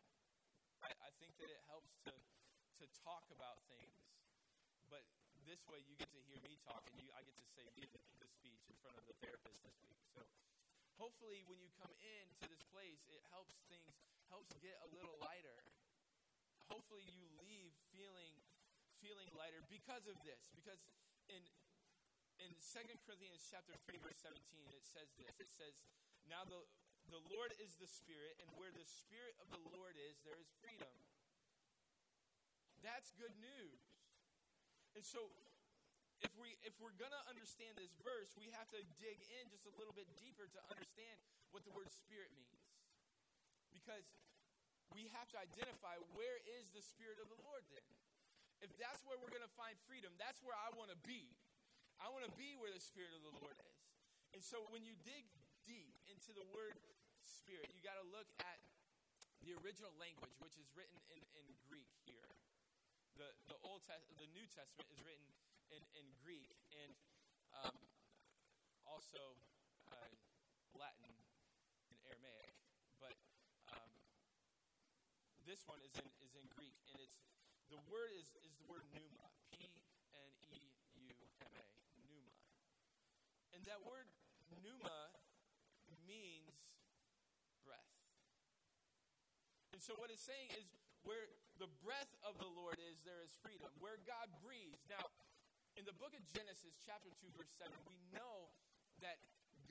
[0.79, 3.99] I, I think that it helps to, to talk about things.
[4.87, 5.03] But
[5.43, 7.91] this way, you get to hear me talk, and you, I get to say, give
[7.91, 10.01] the speech in front of the therapist this week.
[10.15, 10.23] So
[11.01, 13.89] hopefully, when you come into this place, it helps things,
[14.29, 15.57] helps get a little lighter.
[16.69, 18.37] Hopefully, you leave feeling
[19.01, 20.45] feeling lighter because of this.
[20.53, 20.77] Because
[21.25, 21.41] in
[22.37, 24.37] in 2 Corinthians chapter 3, verse 17,
[24.73, 25.33] it says this.
[25.37, 25.77] It says,
[26.25, 26.57] Now the,
[27.13, 30.49] the Lord is the Spirit, and where the Spirit of the Lord is, there is
[30.57, 30.89] freedom.
[32.81, 33.77] That's good news.
[34.97, 35.29] And so
[36.21, 39.73] if we if we're gonna understand this verse, we have to dig in just a
[39.77, 41.17] little bit deeper to understand
[41.53, 42.61] what the word spirit means.
[43.73, 44.05] Because
[44.93, 47.89] we have to identify where is the spirit of the Lord then.
[48.61, 51.33] If that's where we're gonna find freedom, that's where I want to be.
[52.01, 53.81] I want to be where the Spirit of the Lord is.
[54.33, 55.29] And so when you dig
[55.69, 56.73] deep into the word
[57.21, 58.57] Spirit, you got to look at
[59.45, 62.25] the original language, which is written in, in Greek here.
[63.21, 65.29] The, the, Old Test- the New Testament is written
[65.71, 66.91] in, in Greek and
[67.63, 67.75] um,
[68.87, 69.19] also
[69.91, 70.11] uh,
[70.75, 71.15] Latin
[71.91, 72.55] and Aramaic.
[72.99, 73.15] But
[73.71, 73.91] um,
[75.47, 77.19] this one is in, is in Greek, and it's
[77.71, 79.31] the word is, is the word pneuma,
[83.61, 84.09] And that word
[84.65, 85.13] pneuma
[86.09, 86.49] means
[87.61, 87.93] breath.
[89.69, 90.65] And so what it's saying is
[91.05, 91.29] where
[91.61, 93.69] the breath of the Lord is, there is freedom.
[93.77, 94.81] Where God breathes.
[94.89, 95.05] Now,
[95.79, 98.51] in the book of Genesis, chapter 2, verse 7, we know
[98.99, 99.19] that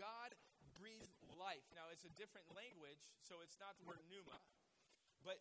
[0.01, 0.33] God
[0.81, 1.65] breathed life.
[1.77, 4.39] Now, it's a different language, so it's not the word pneuma,
[5.21, 5.37] but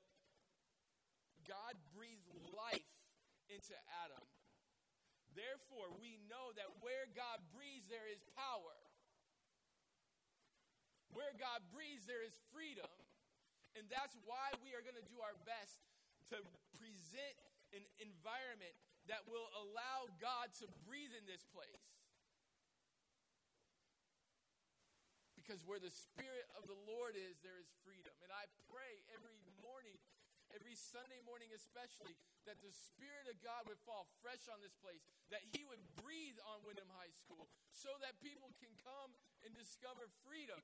[1.47, 2.91] God breathed life
[3.47, 4.21] into Adam.
[5.33, 8.75] Therefore, we know that where God breathes, there is power.
[11.15, 12.89] Where God breathes, there is freedom.
[13.77, 15.79] And that's why we are going to do our best
[16.33, 16.41] to
[16.77, 17.37] present
[17.73, 18.73] an environment
[19.09, 21.83] that will allow God to breathe in this place.
[25.33, 28.13] Because where the Spirit of the Lord is, there is freedom.
[28.21, 29.33] And I pray every
[29.65, 29.97] morning,
[30.53, 32.13] every Sunday morning especially,
[32.45, 35.01] that the Spirit of God would fall fresh on this place,
[35.33, 39.09] that He would breathe on Windham High School, so that people can come
[39.41, 40.61] and discover freedom.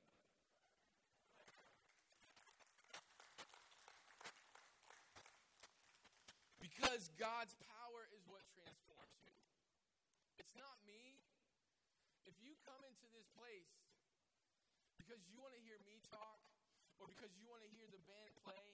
[6.62, 7.85] Because God's power
[8.30, 9.34] what transforms you.
[10.42, 11.22] It's not me.
[12.26, 13.70] If you come into this place
[14.98, 16.42] because you want to hear me talk
[16.98, 18.70] or because you want to hear the band play,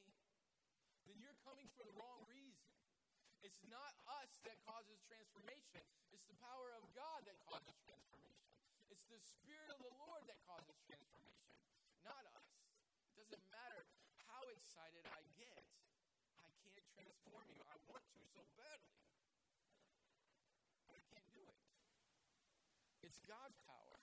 [1.04, 2.72] then you're coming for the wrong reason.
[3.44, 5.84] It's not us that causes transformation,
[6.14, 8.54] it's the power of God that causes transformation.
[8.94, 11.58] It's the Spirit of the Lord that causes transformation,
[12.06, 12.52] not us.
[13.18, 13.88] It doesn't matter
[14.30, 15.64] how excited I get
[16.40, 17.62] I can't transform you.
[17.66, 18.98] I want to so badly.
[20.88, 21.60] But I can't do it.
[23.12, 24.00] It's God's power,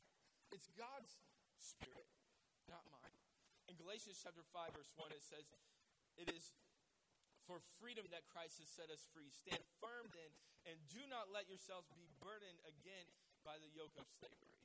[0.52, 1.16] it's God's
[1.56, 2.12] spirit,
[2.68, 3.16] not mine.
[3.64, 5.48] In Galatians chapter 5, verse 1, it says,
[6.20, 6.52] It is
[7.48, 9.32] for freedom that Christ has set us free.
[9.32, 10.28] Stand firm then,
[10.68, 13.08] and do not let yourselves be burdened again
[13.48, 14.60] by the yoke of slavery.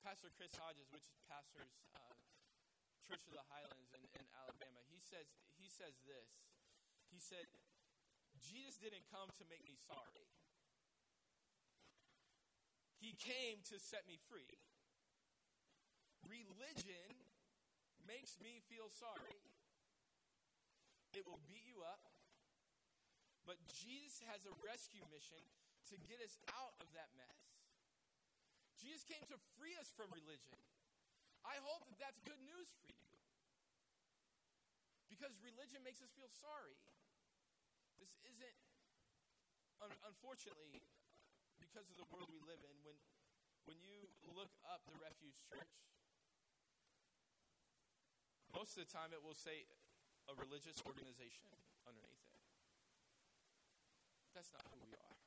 [0.00, 2.16] Pastor Chris Hodges, which is pastors uh,
[3.04, 5.28] Church of the Highlands in, in Alabama, he says
[5.60, 6.40] he says this.
[7.12, 7.44] He said,
[8.40, 10.24] Jesus didn't come to make me sorry.
[13.04, 14.48] He came to set me free.
[16.24, 17.12] Religion
[18.08, 19.36] makes me feel sorry.
[21.12, 22.00] It will beat you up.
[23.44, 25.44] But Jesus has a rescue mission
[25.92, 27.44] to get us out of that mess.
[28.80, 30.56] Jesus came to free us from religion.
[31.44, 33.04] I hope that that's good news for you.
[35.12, 36.80] Because religion makes us feel sorry.
[38.00, 38.58] This isn't,
[39.84, 40.80] un- unfortunately,
[41.74, 42.94] because of the world we live in, when,
[43.66, 45.74] when you look up the Refuge Church,
[48.54, 49.66] most of the time it will say
[50.30, 51.50] a religious organization
[51.82, 52.46] underneath it.
[54.38, 55.18] That's not who we are.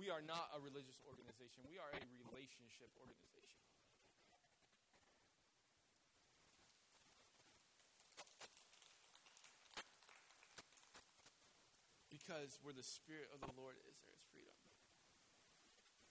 [0.00, 3.47] We are not a religious organization, we are a relationship organization.
[12.28, 14.52] Because where the Spirit of the Lord is, there is freedom.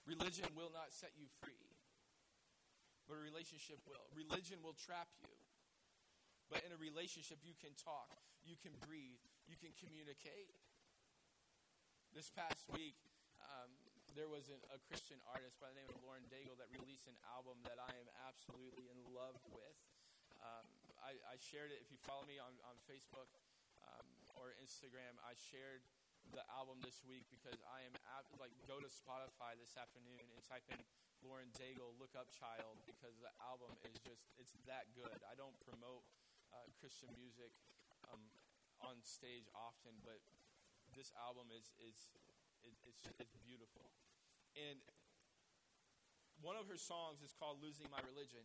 [0.02, 1.70] Religion will not set you free,
[3.06, 4.02] but a relationship will.
[4.18, 5.30] Religion will trap you.
[6.50, 10.58] But in a relationship, you can talk, you can breathe, you can communicate.
[12.10, 12.98] This past week,
[13.38, 13.70] um,
[14.18, 17.14] there was an, a Christian artist by the name of Lauren Daigle that released an
[17.30, 19.78] album that I am absolutely in love with.
[20.42, 20.66] Um,
[20.98, 21.78] I, I, shared it.
[21.78, 23.30] If you follow me on, on Facebook
[23.86, 25.86] um, or Instagram, I shared
[26.32, 30.40] the album this week because I am ab- like go to Spotify this afternoon and
[30.44, 30.80] type in
[31.24, 35.18] Lauren Daigle Look Up Child because the album is just it's that good.
[35.24, 36.04] I don't promote
[36.52, 37.50] uh, Christian music
[38.12, 38.20] um,
[38.84, 40.20] on stage often, but
[40.94, 42.12] this album is is
[42.62, 43.88] it, it's it's beautiful.
[44.56, 44.78] And
[46.44, 48.44] one of her songs is called "Losing My Religion,"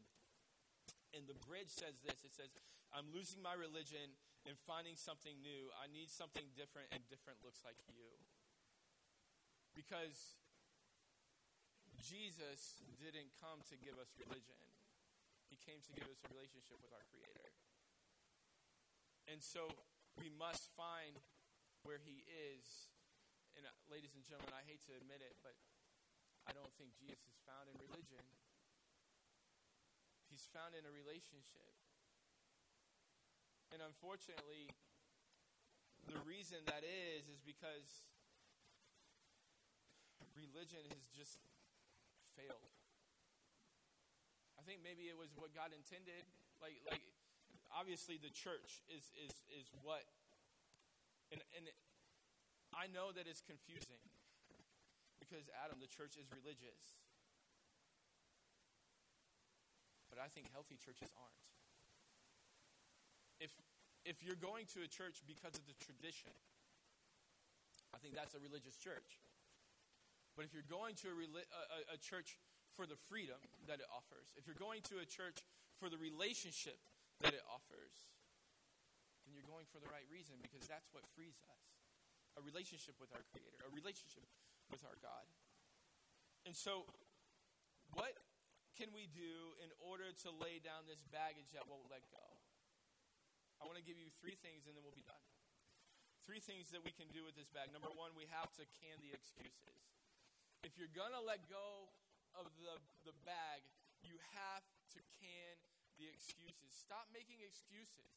[1.14, 2.24] and the bridge says this.
[2.26, 2.54] It says,
[2.96, 5.72] "I'm losing my religion." And finding something new.
[5.80, 8.12] I need something different, and different looks like you.
[9.74, 10.38] Because
[11.98, 14.60] Jesus didn't come to give us religion,
[15.48, 17.50] He came to give us a relationship with our Creator.
[19.32, 19.72] And so
[20.20, 21.18] we must find
[21.88, 22.92] where He is.
[23.56, 25.54] And, uh, ladies and gentlemen, I hate to admit it, but
[26.44, 28.26] I don't think Jesus is found in religion.
[30.28, 31.83] He's found in a relationship.
[33.74, 34.70] And unfortunately,
[36.06, 38.06] the reason that is, is because
[40.38, 41.42] religion has just
[42.38, 42.70] failed.
[44.54, 46.22] I think maybe it was what God intended.
[46.62, 47.02] Like, like
[47.74, 50.06] obviously, the church is is is what,
[51.34, 51.66] and and
[52.78, 54.06] I know that it's confusing
[55.18, 56.94] because Adam, the church is religious,
[60.14, 61.53] but I think healthy churches aren't
[63.44, 63.52] if,
[64.08, 66.32] if you're going to a church because of the tradition,
[67.92, 69.20] I think that's a religious church.
[70.40, 72.40] But if you're going to a, a, a church
[72.74, 73.38] for the freedom
[73.68, 75.44] that it offers, if you're going to a church
[75.78, 76.80] for the relationship
[77.22, 78.10] that it offers,
[79.28, 81.64] then you're going for the right reason because that's what frees us
[82.34, 84.26] a relationship with our Creator, a relationship
[84.74, 85.26] with our God.
[86.50, 86.90] And so,
[87.94, 88.18] what
[88.74, 92.26] can we do in order to lay down this baggage that won't let go?
[93.74, 95.26] Want to give you three things and then we'll be done.
[96.30, 97.74] Three things that we can do with this bag.
[97.74, 99.82] Number one, we have to can the excuses.
[100.62, 101.90] If you're going to let go
[102.38, 103.66] of the, the bag,
[104.06, 104.62] you have
[104.94, 105.58] to can
[105.98, 106.70] the excuses.
[106.70, 108.14] Stop making excuses.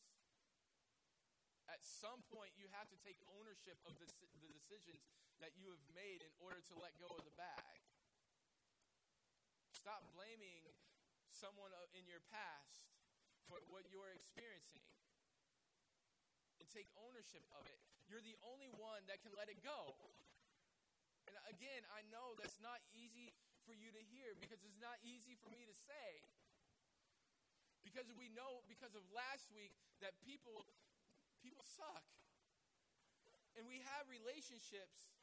[1.73, 4.13] At some point, you have to take ownership of the,
[4.45, 5.09] the decisions
[5.41, 7.81] that you have made in order to let go of the bag.
[9.73, 10.69] Stop blaming
[11.33, 12.93] someone uh, in your past
[13.49, 14.85] for what you're experiencing
[16.67, 17.79] and take ownership of it.
[18.11, 19.95] You're the only one that can let it go.
[21.31, 23.31] And again, I know that's not easy
[23.63, 26.27] for you to hear because it's not easy for me to say.
[27.87, 29.71] Because we know because of last week
[30.03, 30.67] that people
[31.39, 32.03] people suck.
[33.55, 35.15] And we have relationships.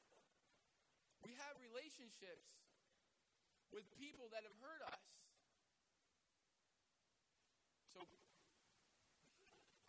[1.27, 2.55] We have relationships
[3.75, 5.03] with people that have hurt us.
[7.91, 8.07] So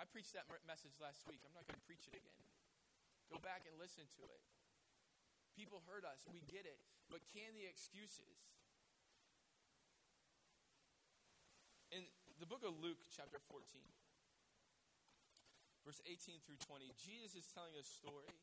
[0.05, 1.41] I preached that message last week.
[1.49, 2.45] I'm not going to preach it again.
[3.33, 4.43] Go back and listen to it.
[5.57, 6.29] People hurt us.
[6.29, 6.77] We get it.
[7.09, 8.37] But can the excuses?
[11.89, 12.05] In
[12.37, 13.65] the book of Luke, chapter 14,
[15.89, 18.37] verse 18 through 20, Jesus is telling a story.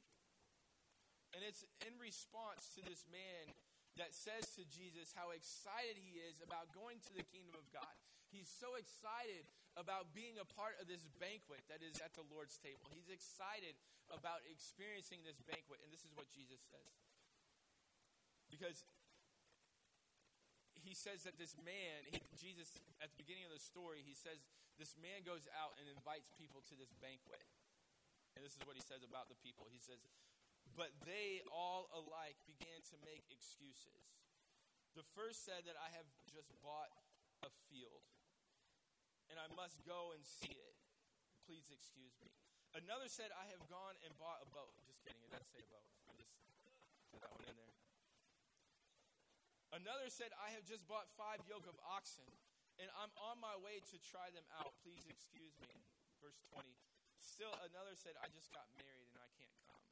[1.37, 3.53] And it's in response to this man
[4.01, 7.93] that says to Jesus how excited he is about going to the kingdom of God.
[8.33, 9.45] He's so excited
[9.79, 12.91] about being a part of this banquet that is at the Lord's table.
[12.91, 13.79] He's excited
[14.11, 15.79] about experiencing this banquet.
[15.83, 16.91] And this is what Jesus says.
[18.51, 18.83] Because
[20.75, 24.43] he says that this man, he, Jesus, at the beginning of the story, he says
[24.75, 27.45] this man goes out and invites people to this banquet.
[28.35, 29.67] And this is what he says about the people.
[29.69, 30.01] He says,
[30.73, 34.19] But they all alike began to make excuses.
[34.95, 36.91] The first said that I have just bought
[37.45, 38.03] a field,
[39.31, 40.75] and I must go and see it.
[41.47, 42.27] Please excuse me.
[42.75, 44.75] Another said, I have gone and bought a boat.
[44.83, 45.87] Just kidding, it doesn't say a boat.
[46.07, 46.31] I just
[47.11, 47.75] put that one in there.
[49.71, 52.27] Another said, I have just bought five yoke of oxen
[52.79, 54.75] and I'm on my way to try them out.
[54.83, 55.71] Please excuse me.
[56.19, 56.67] Verse 20.
[57.23, 59.83] Still another said, I just got married and I can't come.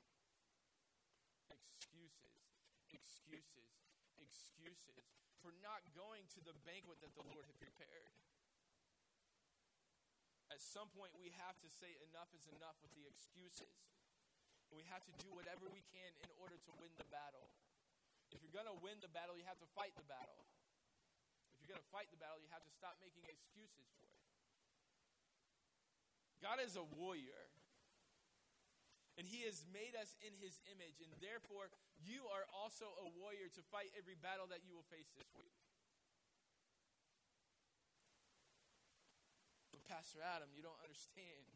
[1.51, 2.35] Excuses,
[2.91, 3.71] excuses,
[4.19, 5.07] excuses
[5.39, 8.11] for not going to the banquet that the Lord had prepared.
[10.49, 13.73] At some point, we have to say enough is enough with the excuses.
[14.73, 17.49] We have to do whatever we can in order to win the battle.
[18.29, 20.45] If you're going to win the battle, you have to fight the battle
[21.57, 24.25] If you're going to fight the battle, you have to stop making excuses for it.
[26.41, 27.49] God is a warrior.
[29.19, 31.03] And he has made us in his image.
[31.03, 31.67] And therefore,
[31.99, 35.51] you are also a warrior to fight every battle that you will face this week.
[39.75, 41.49] But, Pastor Adam, you don't understand.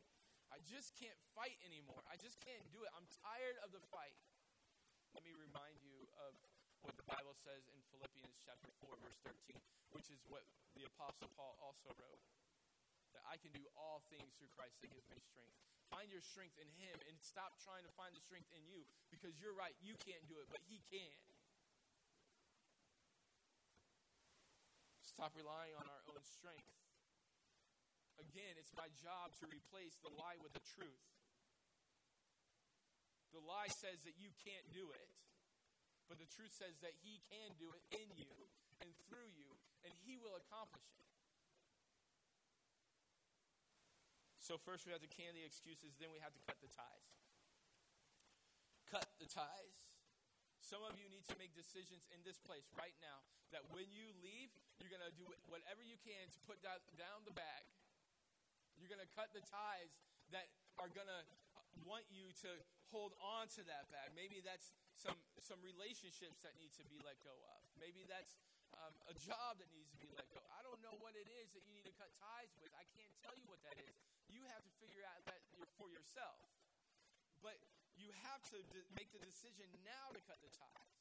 [0.49, 2.01] I just can't fight anymore.
[2.09, 2.89] I just can't do it.
[2.97, 4.17] I'm tired of the fight.
[5.13, 6.33] Let me remind you of
[6.81, 9.61] what the Bible says in Philippians chapter 4, verse 13,
[9.93, 10.41] which is what
[10.73, 12.25] the Apostle Paul also wrote.
[13.13, 15.53] That I can do all things through Christ that gives me strength.
[15.93, 18.81] Find your strength in Him and stop trying to find the strength in you
[19.13, 21.17] because you're right, you can't do it, but He can.
[25.05, 26.82] Stop relying on our own strength.
[28.21, 31.05] Again, it's my job to replace the lie with the truth.
[33.33, 35.09] The lie says that you can't do it.
[36.05, 38.33] But the truth says that He can do it in you
[38.83, 39.49] and through you,
[39.81, 41.09] and He will accomplish it.
[44.43, 47.07] So, first we have to can the excuses, then we have to cut the ties.
[48.91, 49.87] Cut the ties.
[50.59, 53.23] Some of you need to make decisions in this place right now
[53.55, 57.35] that when you leave, you're going to do whatever you can to put down the
[57.35, 57.63] bag.
[58.83, 59.95] You're going to cut the ties
[60.35, 61.23] that are going to
[61.87, 62.51] want you to
[62.91, 64.11] hold on to that bag.
[64.11, 67.63] Maybe that's some some relationships that need to be let go of.
[67.79, 68.35] Maybe that's
[68.75, 70.43] um, a job that needs to be let go.
[70.51, 72.75] I don't know what it is that you need to cut ties with.
[72.75, 73.95] I can't tell you what that is.
[74.27, 75.39] You have to figure out that
[75.79, 76.43] for yourself.
[77.39, 77.55] But
[77.95, 80.99] you have to de- make the decision now to cut the ties.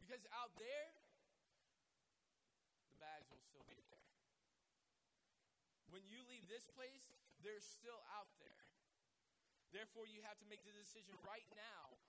[0.00, 0.88] Because out there,
[2.88, 4.01] the bags will still be there.
[5.92, 7.04] When you leave this place,
[7.44, 8.64] they're still out there.
[9.76, 12.00] Therefore, you have to make the decision right now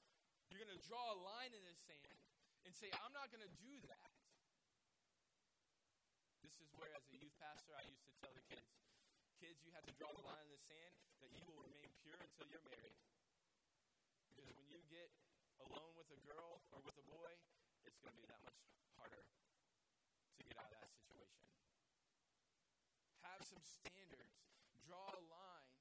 [0.53, 2.21] you're going to draw a line in the sand
[2.61, 4.13] and say, I'm not going to do that.
[6.45, 8.69] this is where, as a youth pastor, I used to tell the kids,
[9.41, 10.93] kids, you have to draw the line in the sand
[11.25, 13.01] that you will remain pure until you're married.
[14.29, 15.09] Because when you get
[15.57, 17.33] alone with a girl or with a boy,
[17.89, 18.61] it's going to be that much
[18.93, 21.41] harder to get out of that situation.
[23.23, 24.35] Have some standards,
[24.83, 25.73] draw a line,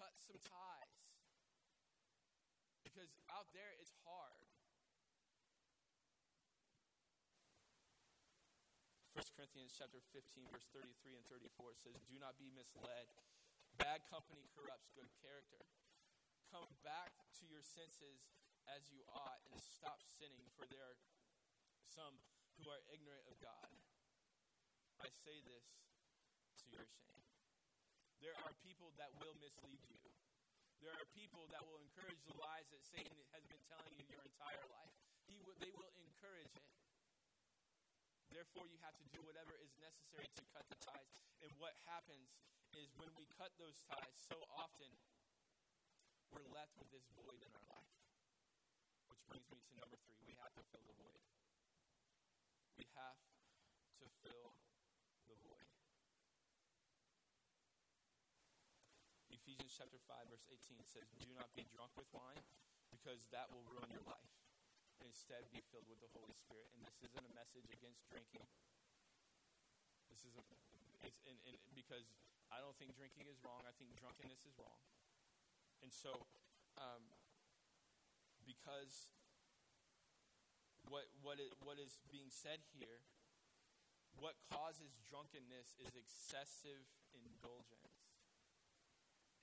[0.00, 0.96] cut some ties.
[2.82, 4.40] Because out there, it's hard.
[9.12, 13.04] 1 Corinthians chapter 15, verse 33 and 34 says, Do not be misled.
[13.76, 15.60] Bad company corrupts good character.
[16.48, 18.32] Come back to your senses
[18.64, 20.98] as you ought and stop sinning, for there are
[21.84, 22.16] some
[22.58, 23.68] who are ignorant of God.
[25.00, 25.68] I say this
[26.72, 27.26] your shame.
[28.22, 29.98] There are people that will mislead you.
[30.80, 34.24] There are people that will encourage the lies that Satan has been telling you your
[34.24, 34.96] entire life.
[35.28, 36.68] He they will encourage it.
[38.32, 41.12] Therefore, you have to do whatever is necessary to cut the ties.
[41.44, 42.32] And what happens
[42.72, 44.88] is when we cut those ties, so often
[46.32, 47.92] we're left with this void in our life.
[49.10, 51.20] Which brings me to number three we have to fill the void.
[52.78, 53.18] We have
[54.00, 54.56] to fill
[55.26, 55.70] the void.
[59.40, 62.44] Ephesians chapter 5, verse 18 says, Do not be drunk with wine,
[62.92, 64.30] because that will ruin your life
[65.00, 66.68] instead be filled with the Holy Spirit.
[66.76, 68.44] And this isn't a message against drinking.
[70.12, 70.44] This is a,
[71.08, 72.12] it's in, in, because
[72.52, 73.64] I don't think drinking is wrong.
[73.64, 74.80] I think drunkenness is wrong.
[75.80, 76.12] And so,
[76.76, 77.00] um,
[78.44, 79.08] because
[80.90, 83.00] what what is, what is being said here,
[84.18, 86.84] what causes drunkenness is excessive
[87.16, 87.99] indulgence.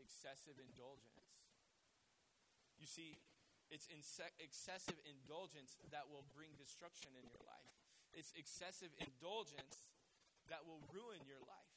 [0.08, 1.28] Excessive indulgence.
[2.80, 3.20] You see,
[3.68, 3.91] it's
[4.39, 7.76] excessive indulgence that will bring destruction in your life.
[8.16, 9.91] It's excessive indulgence
[10.47, 11.76] that will ruin your life.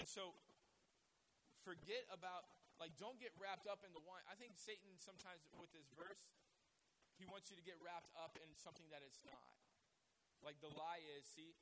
[0.00, 0.32] And so,
[1.60, 2.48] forget about,
[2.80, 4.24] like, don't get wrapped up in the wine.
[4.26, 6.24] I think Satan sometimes, with this verse,
[7.20, 9.52] he wants you to get wrapped up in something that it's not.
[10.40, 11.54] Like, the lie is, see,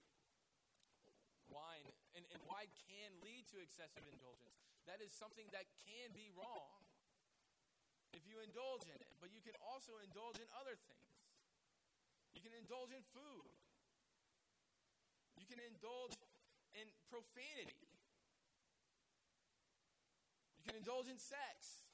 [1.50, 1.84] wine,
[2.16, 4.71] and, and wine can lead to excessive indulgence.
[4.90, 6.82] That is something that can be wrong
[8.12, 9.14] if you indulge in it.
[9.22, 11.12] But you can also indulge in other things.
[12.34, 13.50] You can indulge in food.
[15.38, 16.18] You can indulge
[16.74, 17.86] in profanity.
[20.58, 21.86] You can indulge in sex.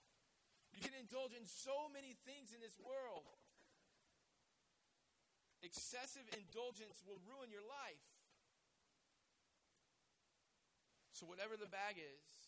[0.72, 3.26] You can indulge in so many things in this world.
[5.60, 8.06] Excessive indulgence will ruin your life.
[11.10, 12.47] So, whatever the bag is,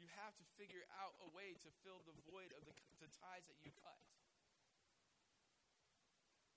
[0.00, 2.72] you have to figure out a way to fill the void of the,
[3.04, 4.00] the ties that you cut.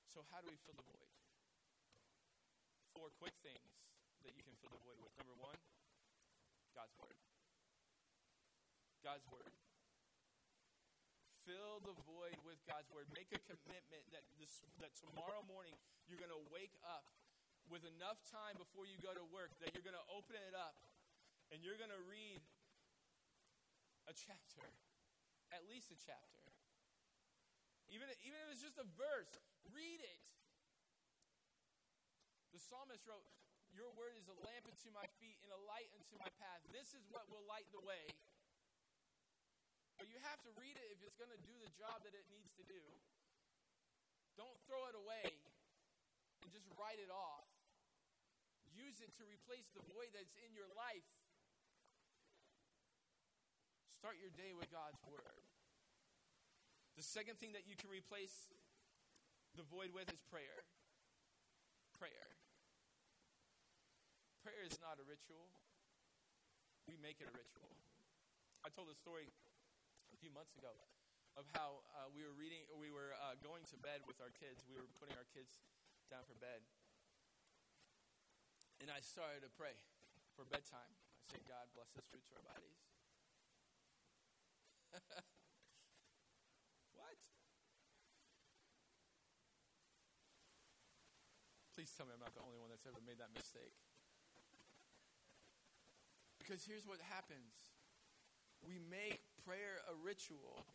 [0.07, 1.11] So, how do we fill the void?
[2.95, 3.67] Four quick things
[4.23, 5.11] that you can fill the void with.
[5.19, 5.59] Number one,
[6.71, 7.19] God's Word.
[9.03, 9.51] God's Word.
[11.43, 13.11] Fill the void with God's Word.
[13.11, 15.75] Make a commitment that, this, that tomorrow morning
[16.07, 17.03] you're going to wake up
[17.67, 20.75] with enough time before you go to work that you're going to open it up
[21.51, 22.39] and you're going to read
[24.07, 24.65] a chapter,
[25.53, 26.43] at least a chapter.
[27.91, 29.29] Even, even if it's just a verse,
[29.69, 30.23] read it.
[32.53, 33.25] The psalmist wrote,
[33.73, 36.61] Your word is a lamp unto my feet and a light unto my path.
[36.73, 38.05] This is what will light the way.
[39.97, 42.25] But you have to read it if it's going to do the job that it
[42.33, 42.81] needs to do.
[44.33, 45.29] Don't throw it away
[46.41, 47.45] and just write it off.
[48.73, 51.05] Use it to replace the void that's in your life.
[54.03, 55.39] Start your day with God's Word.
[56.99, 58.51] The second thing that you can replace
[59.55, 60.67] the void with is prayer.
[61.95, 62.35] Prayer.
[64.43, 65.47] Prayer is not a ritual,
[66.83, 67.71] we make it a ritual.
[68.67, 69.31] I told a story
[70.11, 70.75] a few months ago
[71.39, 74.67] of how uh, we were reading, we were uh, going to bed with our kids.
[74.67, 75.63] We were putting our kids
[76.11, 76.59] down for bed.
[78.83, 79.79] And I started to pray
[80.35, 80.91] for bedtime.
[80.91, 82.92] I said, God, bless this food to our bodies.
[86.97, 87.19] What?
[91.75, 93.73] Please tell me I'm not the only one that's ever made that mistake.
[96.37, 97.73] Because here's what happens
[98.63, 100.65] we make prayer a ritual,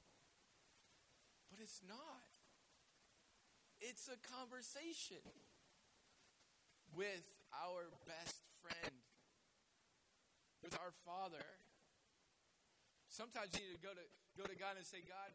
[1.50, 2.24] but it's not.
[3.80, 5.22] It's a conversation
[6.96, 8.94] with our best friend,
[10.62, 11.44] with our Father.
[13.18, 14.06] Sometimes you need to go to
[14.38, 15.34] go to God and say, God,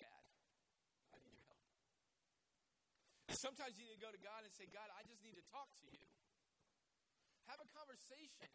[0.00, 0.24] Dad,
[1.12, 1.60] I need your help.
[3.36, 5.68] Sometimes you need to go to God and say, God, I just need to talk
[5.84, 6.00] to you.
[7.52, 8.48] Have a conversation.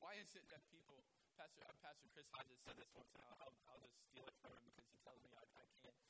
[0.00, 1.04] Why is it that people,
[1.36, 4.56] Pastor, uh, Pastor Chris Hodges said this once, and I'll, I'll, just steal it from
[4.56, 6.00] him because he tells me I, I can't.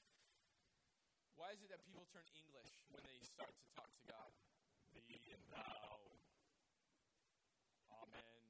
[1.35, 4.31] Why is it that people turn English when they start to talk to God?
[4.95, 5.99] Thee and thou.
[8.07, 8.42] Amen.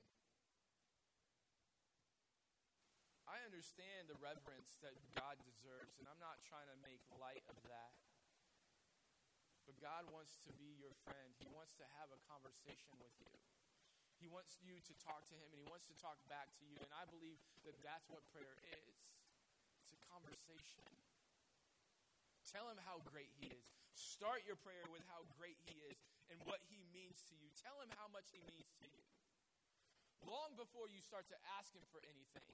[3.33, 7.57] I understand the reverence that God deserves, and I'm not trying to make light of
[7.65, 7.97] that.
[9.65, 11.33] But God wants to be your friend.
[11.41, 13.33] He wants to have a conversation with you.
[14.21, 16.77] He wants you to talk to Him, and He wants to talk back to you.
[16.77, 18.95] And I believe that that's what prayer is
[19.81, 20.85] it's a conversation.
[22.53, 23.65] Tell Him how great He is.
[23.97, 25.97] Start your prayer with how great He is
[26.29, 27.49] and what He means to you.
[27.57, 29.03] Tell Him how much He means to you.
[30.29, 32.53] Long before you start to ask Him for anything,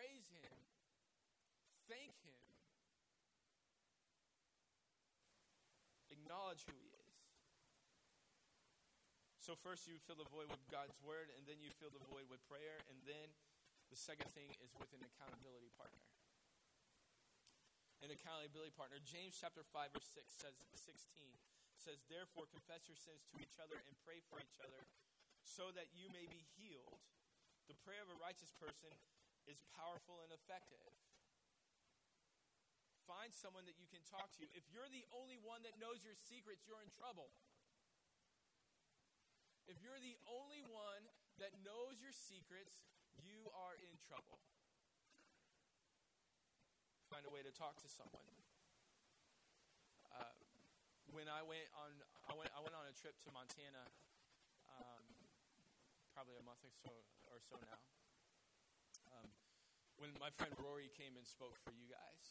[0.00, 0.56] praise Him,
[1.92, 2.40] thank Him,
[6.08, 7.12] acknowledge who He is.
[9.44, 12.32] So, first you fill the void with God's word, and then you fill the void
[12.32, 13.28] with prayer, and then
[13.92, 16.08] the second thing is with an accountability partner.
[18.00, 18.96] An accountability partner.
[19.04, 20.96] James chapter 5, verse 6 says 16
[21.76, 24.80] says, Therefore confess your sins to each other and pray for each other
[25.44, 27.00] so that you may be healed.
[27.68, 28.92] The prayer of a righteous person
[29.50, 30.78] is powerful and effective.
[33.10, 34.46] Find someone that you can talk to.
[34.54, 37.34] If you're the only one that knows your secrets, you're in trouble.
[39.66, 41.02] If you're the only one
[41.42, 42.86] that knows your secrets,
[43.18, 44.38] you are in trouble.
[47.10, 48.30] Find a way to talk to someone.
[50.14, 50.30] Uh,
[51.10, 51.90] when I went on,
[52.30, 53.82] I went, I went on a trip to Montana,
[54.70, 55.02] um,
[56.14, 56.94] probably a month or so,
[57.26, 57.78] or so now.
[60.00, 62.24] When my friend Rory came and spoke for you guys,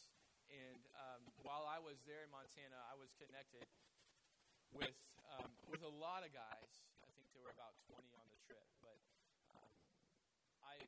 [0.49, 3.61] and um, while I was there in Montana, I was connected
[4.73, 4.97] with
[5.37, 8.65] um, with a lot of guys I think there were about 20 on the trip,
[8.81, 8.97] but
[9.53, 9.69] um,
[10.65, 10.81] I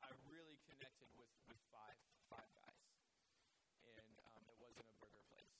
[0.00, 2.00] I really connected with, with five
[2.32, 2.88] five guys,
[3.84, 5.52] and um, it wasn't a burger place.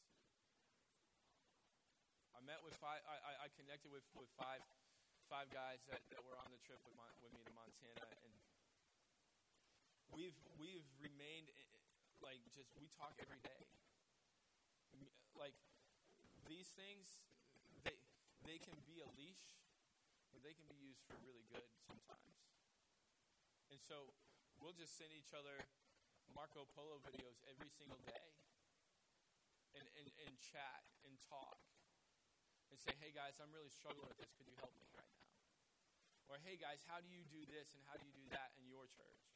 [2.32, 3.04] I met with five.
[3.04, 4.64] I, I connected with, with five
[5.28, 8.32] five guys that, that were on the trip with, my, with me to Montana, and
[10.14, 11.82] we've we've remained eh, eh,
[12.22, 13.66] like just we talk every day.
[15.34, 15.58] Like
[16.46, 17.20] these things,
[17.82, 17.98] they
[18.46, 19.58] they can be a leash
[20.34, 22.42] but they can be used for really good sometimes.
[23.70, 24.10] And so
[24.58, 25.62] we'll just send each other
[26.34, 28.34] Marco Polo videos every single day
[29.78, 31.62] and, and, and chat and talk
[32.74, 34.34] and say, hey guys, I'm really struggling with this.
[34.34, 35.22] Could you help me right now?
[36.26, 38.66] Or hey guys, how do you do this and how do you do that in
[38.66, 39.33] your church?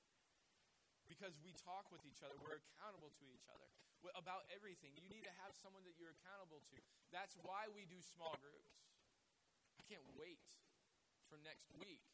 [1.08, 3.68] Because we talk with each other, we're accountable to each other
[4.14, 4.94] about everything.
[4.94, 6.76] You need to have someone that you're accountable to.
[7.10, 8.78] That's why we do small groups.
[9.80, 10.44] I can't wait
[11.26, 12.04] for next week.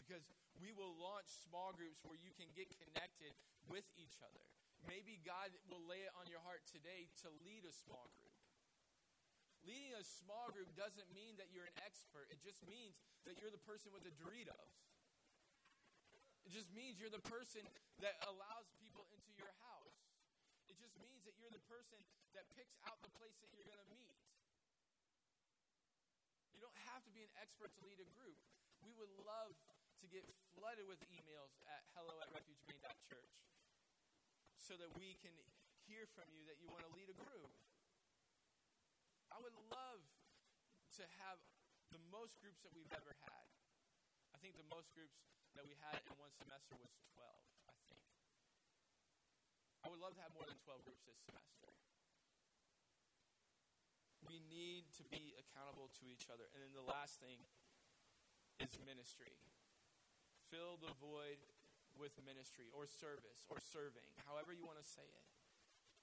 [0.00, 0.24] Because
[0.56, 3.34] we will launch small groups where you can get connected
[3.66, 4.44] with each other.
[4.84, 8.36] Maybe God will lay it on your heart today to lead a small group.
[9.64, 13.48] Leading a small group doesn't mean that you're an expert, it just means that you're
[13.48, 14.76] the person with the Doritos.
[16.44, 17.64] It just means you're the person
[18.04, 19.96] that allows people into your house.
[20.68, 21.96] It just means that you're the person
[22.36, 24.12] that picks out the place that you're going to meet
[26.52, 28.36] You don't have to be an expert to lead a group.
[28.84, 29.56] We would love
[30.04, 33.34] to get flooded with emails at hello at refugemain.church
[34.60, 35.32] so that we can
[35.88, 37.48] hear from you that you want to lead a group.
[39.32, 40.04] I would love
[41.00, 41.40] to have
[41.90, 43.46] the most groups that we've ever had.
[44.32, 45.16] I think the most groups
[45.54, 47.26] that we had in one semester was 12,
[47.70, 48.04] I think.
[49.82, 51.44] I would love to have more than 12 groups this semester
[54.34, 56.50] we need to be accountable to each other.
[56.50, 57.38] And then the last thing
[58.58, 59.38] is ministry.
[60.50, 61.38] Fill the void
[61.94, 65.26] with ministry or service or serving, however you want to say it.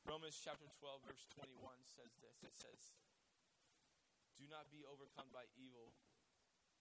[0.08, 2.96] Romans chapter 12, verse 21 says this it says,
[4.40, 5.92] Do not be overcome by evil.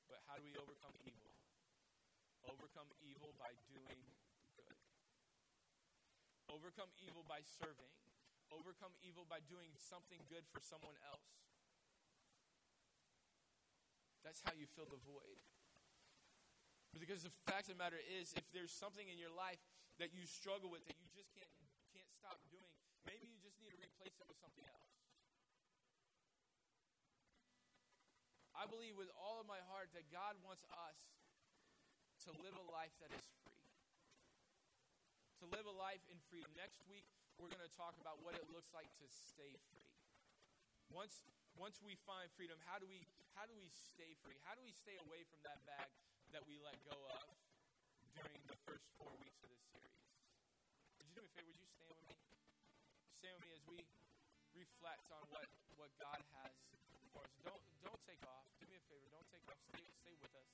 [0.06, 1.39] But how do we overcome evil?
[2.48, 4.00] Overcome evil by doing
[4.56, 4.78] good.
[6.48, 7.90] Overcome evil by serving
[8.50, 11.26] overcome evil by doing something good for someone else.
[14.26, 15.40] That's how you fill the void.
[16.98, 19.62] Because the fact of the matter is, if there's something in your life
[20.02, 21.48] that you struggle with that you just can't
[21.94, 22.74] can't stop doing,
[23.06, 24.90] maybe you just need to replace it with something else.
[28.52, 30.98] I believe with all of my heart that God wants us
[32.28, 33.64] to live a life that is free.
[35.40, 36.52] To live a life in freedom.
[36.52, 37.08] Next week,
[37.40, 39.88] we're going to talk about what it looks like to stay free.
[40.92, 41.24] Once,
[41.56, 44.36] once we find freedom, how do we how do we stay free?
[44.44, 45.88] How do we stay away from that bag
[46.36, 47.24] that we let go of
[48.12, 49.96] during the first four weeks of this series?
[51.00, 51.48] Would you do me a favor?
[51.56, 52.36] Would you stand with me?
[53.16, 53.78] Stand with me as we
[54.52, 55.48] reflect on what,
[55.80, 56.52] what God has
[57.16, 57.32] for us.
[57.46, 58.44] Don't don't take off.
[58.60, 59.08] Do me a favor.
[59.08, 59.56] Don't take off.
[59.72, 60.50] Stay stay with us.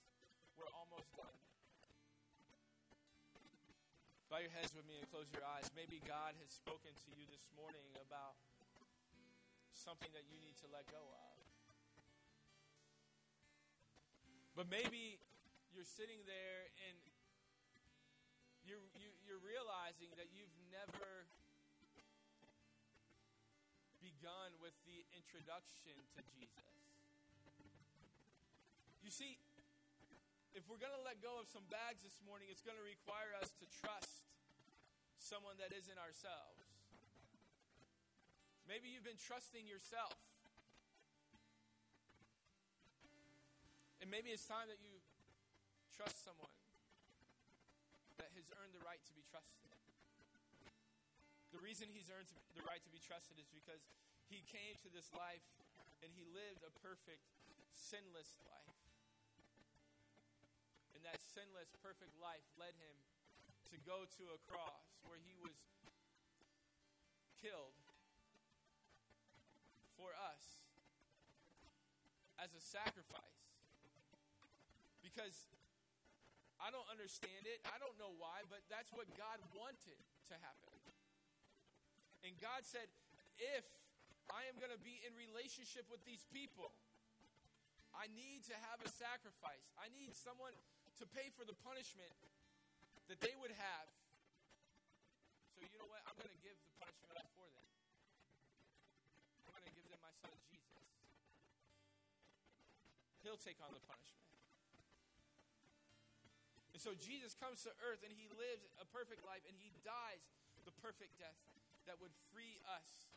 [0.55, 1.35] We're almost done.
[4.27, 5.71] Bow your heads with me and close your eyes.
[5.79, 8.35] Maybe God has spoken to you this morning about
[9.71, 11.39] something that you need to let go of.
[14.59, 15.23] But maybe
[15.71, 16.99] you're sitting there and
[18.67, 21.31] you're, you, are you are realizing that you've never
[24.03, 26.75] begun with the introduction to Jesus.
[29.07, 29.39] You see,
[30.57, 33.37] if we're going to let go of some bags this morning, it's going to require
[33.39, 34.06] us to trust
[35.27, 36.63] someone that isn't ourselves.
[38.71, 40.15] Maybe you've been trusting yourself.
[43.99, 45.03] And maybe it's time that you
[45.91, 46.55] trust someone
[48.23, 49.67] that has earned the right to be trusted.
[51.51, 53.83] The reason he's earned the right to be trusted is because
[54.31, 55.43] he came to this life
[56.07, 57.27] and he lived a perfect,
[57.75, 58.79] sinless life.
[60.95, 62.95] And that sinless, perfect life led him
[63.73, 65.55] to go to a cross where he was
[67.41, 67.75] killed
[69.95, 70.45] for us
[72.43, 73.43] as a sacrifice
[75.03, 75.49] because
[76.61, 77.61] I don't understand it.
[77.69, 79.99] I don't know why, but that's what God wanted
[80.31, 80.75] to happen.
[82.25, 82.91] And God said,
[83.39, 83.65] if
[84.33, 86.75] I am going to be in relationship with these people,
[87.95, 89.63] I need to have a sacrifice.
[89.79, 90.53] I need someone
[90.99, 92.13] to pay for the punishment
[93.09, 93.87] that they would have.
[95.55, 96.03] So, you know what?
[96.05, 97.67] I'm going to give the punishment up for them.
[99.47, 100.87] I'm going to give them my son Jesus.
[103.23, 104.27] He'll take on the punishment.
[106.77, 110.21] And so Jesus comes to earth and he lives a perfect life and he dies
[110.69, 111.39] the perfect death
[111.89, 113.09] that would free us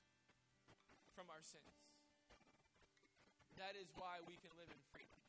[1.11, 1.75] from our sins.
[3.59, 5.19] That is why we can live in freedom.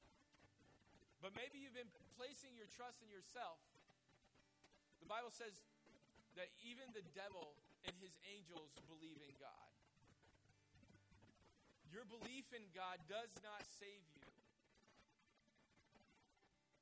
[1.19, 3.59] But maybe you've been placing your trust in yourself.
[5.01, 5.57] The Bible says
[6.37, 7.57] that even the devil
[7.89, 9.69] and his angels believe in God.
[11.91, 14.31] Your belief in God does not save you,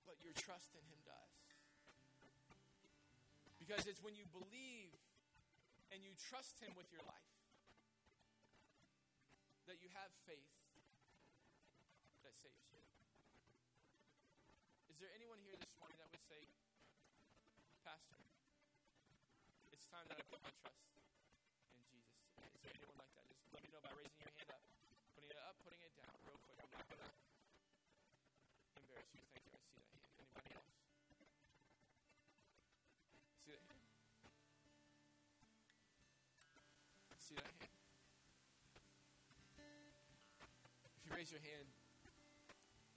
[0.04, 1.38] but your trust in him does.
[3.56, 4.92] Because it's when you believe
[5.92, 7.32] and you trust Him with your life
[9.68, 10.56] that you have faith
[12.24, 12.80] that saves you.
[14.88, 16.40] Is there anyone here this morning that would say,
[18.07, 18.30] Pastor,
[19.74, 22.55] it's time that I put my trust in Jesus today?
[22.55, 23.26] Is there anyone like that?
[23.26, 24.62] Just let me know by raising your hand up,
[25.18, 26.59] putting it up, putting it down real quick.
[26.62, 27.11] I'm not going to
[28.78, 29.24] embarrass you.
[29.34, 29.59] Thank you.
[29.59, 30.14] I see that hand.
[30.22, 30.70] Anybody else?
[37.18, 37.74] See that hand?
[39.26, 39.92] See that hand?
[40.94, 41.66] If you raise your hand,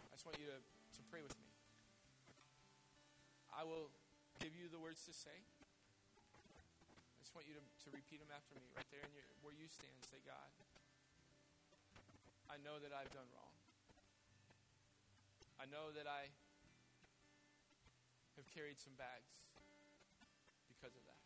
[0.07, 1.49] I just want you to, to pray with me.
[3.51, 3.91] I will
[4.41, 5.37] give you the words to say.
[5.37, 9.53] I just want you to, to repeat them after me, right there in your, where
[9.53, 9.93] you stand.
[10.09, 10.49] Say, God,
[12.49, 13.53] I know that I've done wrong.
[15.61, 16.33] I know that I
[18.33, 19.45] have carried some bags
[20.73, 21.21] because of that.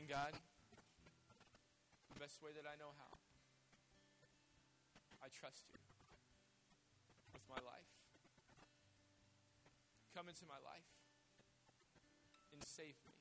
[0.00, 0.32] And God,
[2.16, 3.12] the best way that I know how,
[5.20, 5.76] I trust you
[7.36, 7.97] with my life.
[10.18, 10.90] Come into my life
[12.50, 13.14] and save me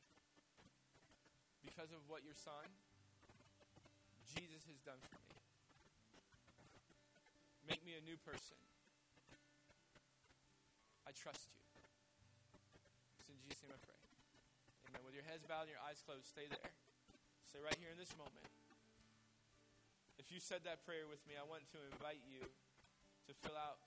[1.62, 2.66] because of what your son,
[4.34, 5.38] Jesus, has done for me.
[7.70, 8.58] Make me a new person.
[11.06, 11.62] I trust you.
[13.22, 14.02] It's in Jesus' name I pray.
[14.90, 15.06] Amen.
[15.06, 16.74] With your heads bowed and your eyes closed, stay there.
[17.46, 18.50] Stay right here in this moment.
[20.18, 23.86] If you said that prayer with me, I want to invite you to fill out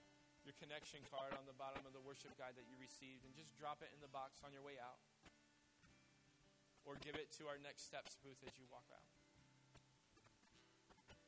[0.51, 3.55] your connection card on the bottom of the worship guide that you received and just
[3.55, 4.99] drop it in the box on your way out.
[6.83, 9.07] Or give it to our next steps booth as you walk out.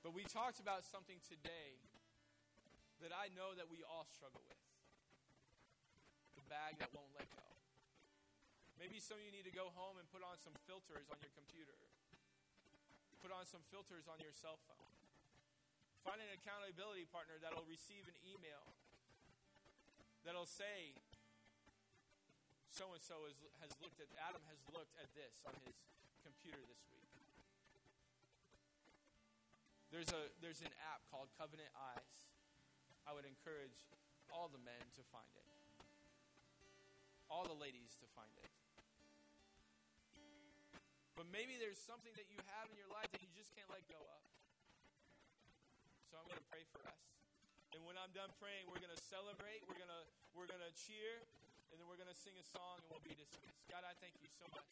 [0.02, 1.78] But we talked about something today
[2.98, 4.58] that I know that we all struggle with
[6.34, 7.46] the bag that won't let go.
[8.74, 11.30] Maybe some of you need to go home and put on some filters on your
[11.38, 11.78] computer.
[13.22, 14.90] Put on some filters on your cell phone.
[16.02, 18.66] Find an accountability partner that'll receive an email
[20.22, 20.94] that'll say
[22.72, 23.28] so and so
[23.60, 25.76] has looked at, Adam has looked at this on his
[26.24, 27.04] computer this week.
[29.92, 32.32] There's, a, there's an app called Covenant Eyes.
[33.04, 33.92] I would encourage
[34.32, 35.44] all the men to find it,
[37.28, 38.48] all the ladies to find it.
[41.12, 43.84] But maybe there's something that you have in your life that you just can't let
[43.84, 44.22] go of.
[46.08, 47.21] So I'm going to pray for us.
[47.72, 50.04] And when I'm done praying, we're going to celebrate, we're going to
[50.36, 51.24] we're going to cheer,
[51.72, 53.64] and then we're going to sing a song and we'll be dismissed.
[53.68, 54.68] God, I thank you so much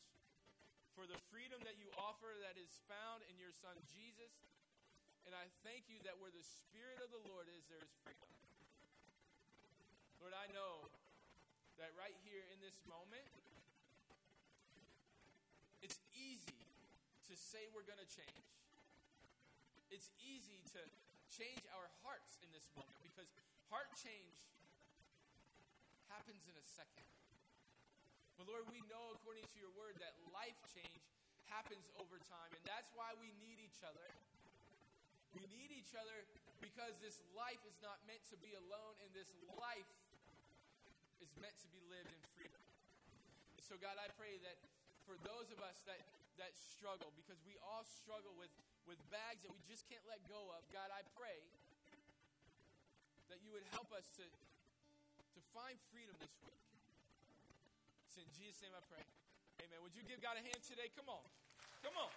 [0.93, 4.33] for the freedom that you offer that is found in your son Jesus.
[5.25, 8.29] And I thank you that where the Spirit of the Lord is, there is freedom.
[10.21, 10.85] Lord, I know
[11.81, 13.25] that right here in this moment,
[15.81, 16.61] it's easy
[17.29, 18.49] to say we're going to change.
[19.89, 20.81] It's easy to
[21.31, 23.31] change our hearts in this moment because
[23.71, 24.37] heart change
[26.11, 27.07] happens in a second.
[28.35, 31.05] But Lord, we know according to your word that life change
[31.53, 34.07] happens over time, and that's why we need each other.
[35.37, 36.27] We need each other
[36.59, 39.91] because this life is not meant to be alone, and this life
[41.23, 42.63] is meant to be lived in freedom.
[43.61, 44.59] So, God, I pray that
[45.07, 46.01] for those of us that,
[46.43, 48.51] that struggle, because we all struggle with,
[48.89, 51.41] with bags that we just can't let go of, God, I pray
[53.29, 56.65] that you would help us to, to find freedom this week.
[58.09, 59.05] It's in Jesus' name I pray.
[59.63, 59.79] Amen.
[59.85, 60.91] Would you give God a hand today?
[60.97, 61.23] Come on.
[61.85, 62.11] Come on.